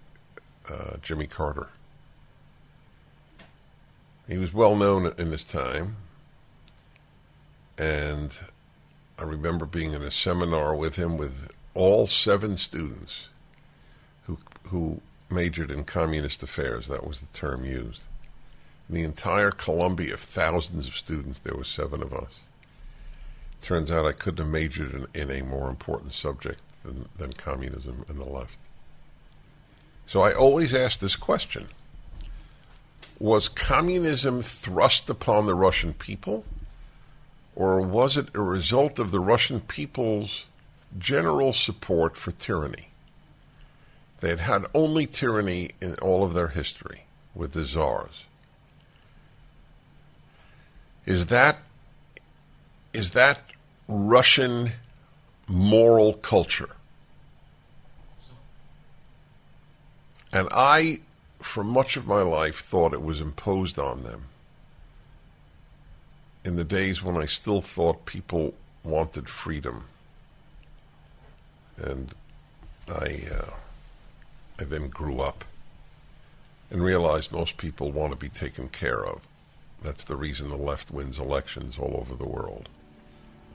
uh, 0.70 0.98
Jimmy 1.02 1.28
Carter. 1.28 1.70
He 4.28 4.38
was 4.38 4.54
well 4.54 4.76
known 4.76 5.14
in 5.18 5.32
his 5.32 5.44
time, 5.44 5.98
and 7.78 8.32
I 9.18 9.24
remember 9.24 9.66
being 9.66 9.94
in 9.94 10.04
a 10.04 10.12
seminar 10.12 10.76
with 10.76 10.96
him 10.96 11.18
with 11.18 11.50
all 11.74 12.08
seven 12.08 12.56
students 12.56 13.28
who 14.74 15.00
majored 15.30 15.70
in 15.70 15.84
communist 15.84 16.42
affairs. 16.42 16.88
That 16.88 17.06
was 17.08 17.22
the 17.22 17.28
term 17.28 17.64
used. 17.64 18.08
The 18.90 19.04
entire 19.04 19.52
Columbia 19.52 20.16
of 20.16 20.20
thousands 20.20 20.88
of 20.88 20.96
students, 20.96 21.40
there 21.40 21.56
were 21.56 21.64
seven 21.64 22.02
of 22.02 22.12
us. 22.12 22.40
Turns 23.62 23.92
out 23.92 24.08
I 24.08 24.14
couldn't 24.14 24.44
have 24.44 24.52
majored 24.52 25.08
in, 25.14 25.30
in 25.30 25.30
a 25.30 25.44
more 25.44 25.70
important 25.70 26.16
subject 26.16 26.60
than, 26.84 27.08
than 27.16 27.34
communism 27.34 28.04
and 28.10 28.20
the 28.20 28.26
left. 28.26 28.58
So 30.08 30.22
I 30.22 30.34
always 30.34 30.74
ask 30.74 31.00
this 31.00 31.16
question 31.16 31.68
Was 33.20 33.50
communism 33.50 34.42
thrust 34.42 35.08
upon 35.08 35.46
the 35.46 35.56
Russian 35.56 35.94
people, 35.94 36.46
or 37.56 37.80
was 37.80 38.18
it 38.18 38.30
a 38.34 38.42
result 38.42 38.98
of 38.98 39.12
the 39.12 39.20
Russian 39.20 39.62
people's 39.62 40.46
general 40.98 41.54
support 41.54 42.18
for 42.18 42.32
tyranny? 42.32 42.88
They 44.24 44.30
had 44.30 44.40
had 44.40 44.66
only 44.74 45.06
tyranny 45.06 45.72
in 45.82 45.96
all 45.96 46.24
of 46.24 46.34
their 46.34 46.48
history 46.48 47.04
with 47.36 47.52
the 47.52 47.66
czars. 47.66 48.24
Is 51.06 51.26
that 51.26 51.58
is 52.94 53.12
that 53.12 53.42
Russian 53.90 54.72
moral 55.50 56.14
culture? 56.14 56.70
And 60.32 60.48
I, 60.54 61.02
for 61.42 61.66
much 61.66 61.98
of 61.98 62.08
my 62.08 62.22
life, 62.22 62.62
thought 62.62 62.94
it 62.94 63.02
was 63.02 63.20
imposed 63.20 63.78
on 63.78 64.04
them. 64.04 64.28
In 66.46 66.56
the 66.56 66.64
days 66.64 67.04
when 67.04 67.18
I 67.18 67.26
still 67.26 67.62
thought 67.62 68.06
people 68.06 68.54
wanted 68.86 69.28
freedom. 69.28 69.84
And 71.76 72.16
I, 72.88 73.24
uh, 73.30 73.50
I 74.64 74.66
then 74.66 74.88
grew 74.88 75.20
up 75.20 75.44
and 76.72 76.82
realized 76.82 77.34
most 77.34 77.58
people 77.58 77.92
want 77.92 78.14
to 78.14 78.18
be 78.18 78.30
taken 78.30 78.70
care 78.70 79.04
of. 79.04 79.28
That's 79.82 80.06
the 80.06 80.16
reason 80.16 80.48
the 80.48 80.56
left 80.56 80.90
wins 80.90 81.20
elections 81.20 81.78
all 81.78 81.98
over 82.00 82.16
the 82.16 82.30
world. 82.30 82.70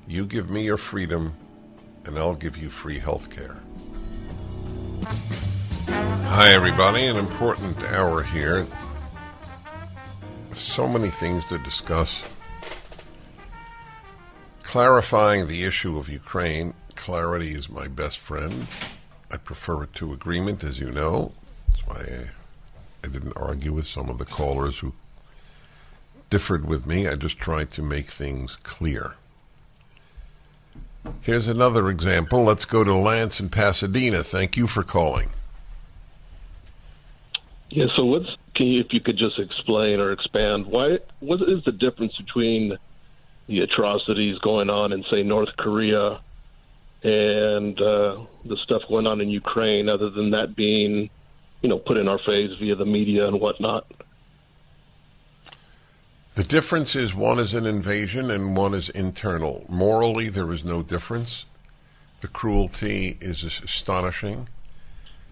You 0.06 0.26
give 0.26 0.50
me 0.50 0.64
your 0.64 0.76
freedom, 0.76 1.32
and 2.04 2.18
I'll 2.18 2.34
give 2.34 2.58
you 2.58 2.68
free 2.68 2.98
health 2.98 3.30
care. 3.30 3.56
Hi, 5.86 6.52
everybody. 6.52 7.06
An 7.06 7.16
important 7.16 7.82
hour 7.84 8.22
here. 8.22 8.66
So 10.52 10.86
many 10.86 11.08
things 11.08 11.42
to 11.46 11.56
discuss. 11.56 12.20
Clarifying 14.62 15.46
the 15.46 15.64
issue 15.64 15.98
of 15.98 16.10
Ukraine. 16.10 16.74
Clarity 16.96 17.52
is 17.52 17.70
my 17.70 17.88
best 17.88 18.18
friend. 18.18 18.66
I 19.30 19.36
prefer 19.36 19.84
it 19.84 19.94
to 19.94 20.12
agreement, 20.12 20.64
as 20.64 20.80
you 20.80 20.90
know. 20.90 21.32
That's 21.68 21.86
why 21.86 21.96
I, 21.96 22.30
I 23.04 23.08
didn't 23.08 23.36
argue 23.36 23.72
with 23.72 23.86
some 23.86 24.08
of 24.08 24.18
the 24.18 24.24
callers 24.24 24.78
who 24.78 24.94
differed 26.30 26.66
with 26.66 26.86
me. 26.86 27.06
I 27.06 27.14
just 27.14 27.38
tried 27.38 27.70
to 27.72 27.82
make 27.82 28.06
things 28.06 28.56
clear. 28.62 29.14
Here's 31.22 31.48
another 31.48 31.88
example. 31.88 32.44
Let's 32.44 32.64
go 32.64 32.84
to 32.84 32.94
Lance 32.94 33.40
in 33.40 33.48
Pasadena. 33.48 34.22
Thank 34.22 34.56
you 34.56 34.66
for 34.66 34.82
calling. 34.82 35.30
Yeah. 37.70 37.86
So 37.96 38.04
what's 38.04 38.36
can 38.54 38.66
you 38.66 38.80
if 38.80 38.92
you 38.92 39.00
could 39.00 39.16
just 39.16 39.38
explain 39.38 40.00
or 40.00 40.10
expand 40.10 40.66
why 40.66 40.98
what 41.20 41.40
is 41.42 41.62
the 41.64 41.72
difference 41.72 42.16
between 42.16 42.76
the 43.46 43.60
atrocities 43.60 44.38
going 44.38 44.68
on 44.68 44.92
in 44.92 45.04
say 45.10 45.22
North 45.22 45.50
Korea 45.56 46.20
and 47.02 47.80
uh, 47.80 48.24
the 48.44 48.56
stuff 48.64 48.82
going 48.88 49.06
on 49.06 49.20
in 49.20 49.28
Ukraine, 49.28 49.88
other 49.88 50.10
than 50.10 50.30
that 50.30 50.56
being, 50.56 51.10
you 51.62 51.68
know, 51.68 51.78
put 51.78 51.96
in 51.96 52.08
our 52.08 52.18
face 52.18 52.50
via 52.58 52.74
the 52.74 52.84
media 52.84 53.26
and 53.26 53.40
whatnot. 53.40 53.86
The 56.34 56.44
difference 56.44 56.94
is 56.94 57.14
one 57.14 57.38
is 57.38 57.52
an 57.54 57.66
invasion 57.66 58.30
and 58.30 58.56
one 58.56 58.74
is 58.74 58.88
internal. 58.90 59.64
Morally, 59.68 60.28
there 60.28 60.52
is 60.52 60.64
no 60.64 60.82
difference. 60.82 61.46
The 62.20 62.28
cruelty 62.28 63.18
is 63.20 63.42
astonishing. 63.42 64.48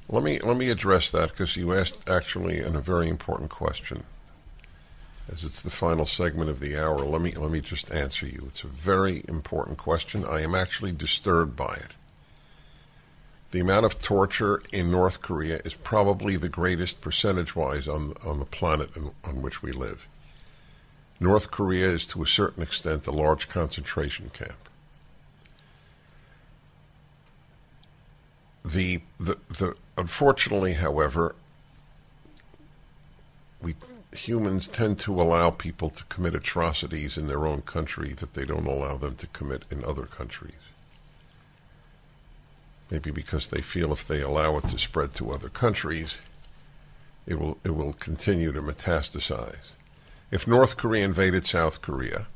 Let 0.08 0.22
me 0.22 0.38
let 0.38 0.56
me 0.56 0.68
address 0.70 1.10
that 1.10 1.30
because 1.30 1.56
you 1.56 1.72
asked 1.72 2.08
actually 2.08 2.60
a 2.60 2.70
very 2.70 3.08
important 3.08 3.50
question. 3.50 4.04
As 5.32 5.42
it's 5.42 5.60
the 5.60 5.70
final 5.70 6.06
segment 6.06 6.50
of 6.50 6.60
the 6.60 6.78
hour, 6.80 6.98
let 6.98 7.20
me 7.20 7.32
let 7.32 7.50
me 7.50 7.60
just 7.60 7.90
answer 7.90 8.26
you. 8.26 8.44
It's 8.48 8.62
a 8.62 8.68
very 8.68 9.24
important 9.28 9.76
question. 9.76 10.24
I 10.24 10.42
am 10.42 10.54
actually 10.54 10.92
disturbed 10.92 11.56
by 11.56 11.74
it. 11.74 11.92
The 13.50 13.60
amount 13.60 13.86
of 13.86 14.00
torture 14.00 14.62
in 14.72 14.90
North 14.90 15.20
Korea 15.20 15.60
is 15.64 15.74
probably 15.74 16.36
the 16.36 16.48
greatest 16.48 17.00
percentage-wise 17.00 17.88
on 17.88 18.14
on 18.24 18.38
the 18.38 18.44
planet 18.44 18.96
in, 18.96 19.10
on 19.24 19.42
which 19.42 19.62
we 19.62 19.72
live. 19.72 20.06
North 21.18 21.50
Korea 21.50 21.88
is 21.88 22.06
to 22.06 22.22
a 22.22 22.26
certain 22.26 22.62
extent 22.62 23.06
a 23.06 23.12
large 23.12 23.48
concentration 23.48 24.30
camp. 24.30 24.68
The 28.64 29.00
the 29.18 29.38
the 29.48 29.74
unfortunately, 29.98 30.74
however, 30.74 31.34
we 33.60 33.74
humans 34.16 34.66
tend 34.66 34.98
to 34.98 35.20
allow 35.20 35.50
people 35.50 35.90
to 35.90 36.04
commit 36.04 36.34
atrocities 36.34 37.16
in 37.16 37.26
their 37.26 37.46
own 37.46 37.62
country 37.62 38.12
that 38.12 38.34
they 38.34 38.44
don't 38.44 38.66
allow 38.66 38.96
them 38.96 39.14
to 39.16 39.26
commit 39.28 39.64
in 39.70 39.84
other 39.84 40.04
countries. 40.04 40.52
Maybe 42.90 43.10
because 43.10 43.48
they 43.48 43.62
feel 43.62 43.92
if 43.92 44.06
they 44.06 44.20
allow 44.20 44.58
it 44.58 44.68
to 44.68 44.78
spread 44.78 45.14
to 45.14 45.32
other 45.32 45.48
countries, 45.48 46.18
it 47.26 47.40
will 47.40 47.58
it 47.64 47.74
will 47.74 47.94
continue 47.94 48.52
to 48.52 48.62
metastasize. 48.62 49.72
If 50.30 50.46
North 50.46 50.76
Korea 50.76 51.04
invaded 51.04 51.46
South 51.46 51.82
Korea, 51.82 52.26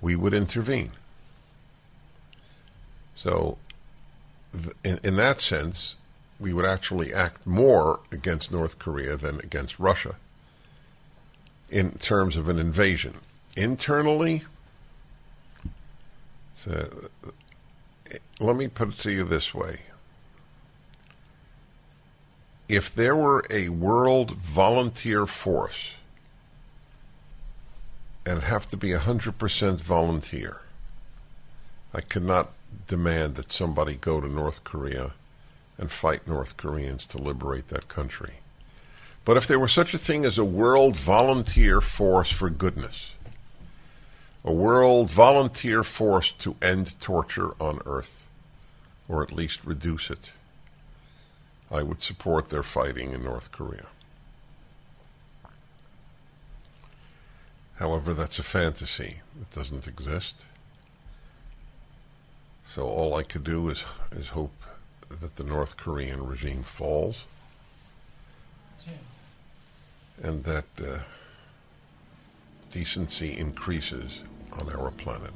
we 0.00 0.16
would 0.16 0.34
intervene. 0.34 0.92
So, 3.14 3.58
in, 4.84 4.98
in 5.04 5.16
that 5.16 5.40
sense, 5.40 5.96
we 6.40 6.52
would 6.52 6.64
actually 6.64 7.14
act 7.14 7.46
more 7.46 8.00
against 8.10 8.50
North 8.50 8.78
Korea 8.78 9.16
than 9.16 9.38
against 9.40 9.78
Russia 9.78 10.16
in 11.70 11.92
terms 11.92 12.36
of 12.36 12.48
an 12.48 12.58
invasion. 12.58 13.14
Internally, 13.56 14.42
a, 16.66 16.86
let 18.40 18.56
me 18.56 18.68
put 18.68 18.88
it 18.90 18.98
to 18.98 19.12
you 19.12 19.24
this 19.24 19.54
way. 19.54 19.80
If 22.68 22.94
there 22.94 23.14
were 23.14 23.44
a 23.50 23.68
world 23.68 24.32
volunteer 24.32 25.26
force, 25.26 25.90
and 28.24 28.38
it'd 28.38 28.48
have 28.48 28.66
to 28.68 28.76
be 28.76 28.90
100% 28.90 29.80
volunteer, 29.80 30.62
I 31.92 32.00
could 32.00 32.24
not 32.24 32.52
demand 32.86 33.34
that 33.36 33.52
somebody 33.52 33.96
go 33.96 34.20
to 34.20 34.28
North 34.28 34.64
Korea 34.64 35.12
and 35.78 35.90
fight 35.90 36.26
North 36.26 36.56
Koreans 36.56 37.06
to 37.08 37.18
liberate 37.18 37.68
that 37.68 37.88
country. 37.88 38.34
But 39.24 39.38
if 39.38 39.46
there 39.46 39.58
were 39.58 39.68
such 39.68 39.94
a 39.94 39.98
thing 39.98 40.24
as 40.24 40.36
a 40.36 40.44
world 40.44 40.96
volunteer 40.96 41.80
force 41.80 42.30
for 42.30 42.50
goodness, 42.50 43.12
a 44.44 44.52
world 44.52 45.10
volunteer 45.10 45.82
force 45.82 46.32
to 46.32 46.56
end 46.60 47.00
torture 47.00 47.52
on 47.58 47.80
Earth, 47.86 48.24
or 49.08 49.22
at 49.22 49.32
least 49.32 49.64
reduce 49.64 50.10
it, 50.10 50.30
I 51.70 51.82
would 51.82 52.02
support 52.02 52.50
their 52.50 52.62
fighting 52.62 53.12
in 53.12 53.24
North 53.24 53.50
Korea. 53.50 53.86
However, 57.76 58.12
that's 58.12 58.38
a 58.38 58.44
fantasy. 58.44 59.20
It 59.40 59.50
doesn't 59.50 59.88
exist. 59.88 60.44
So 62.68 62.86
all 62.86 63.16
I 63.16 63.22
could 63.22 63.42
do 63.42 63.70
is, 63.70 63.84
is 64.12 64.28
hope 64.28 64.52
that 65.08 65.36
the 65.36 65.44
North 65.44 65.76
Korean 65.76 66.26
regime 66.26 66.62
falls 66.62 67.22
and 70.22 70.44
that 70.44 70.64
uh, 70.80 70.98
decency 72.70 73.36
increases 73.36 74.22
on 74.52 74.72
our 74.72 74.90
planet. 74.92 75.32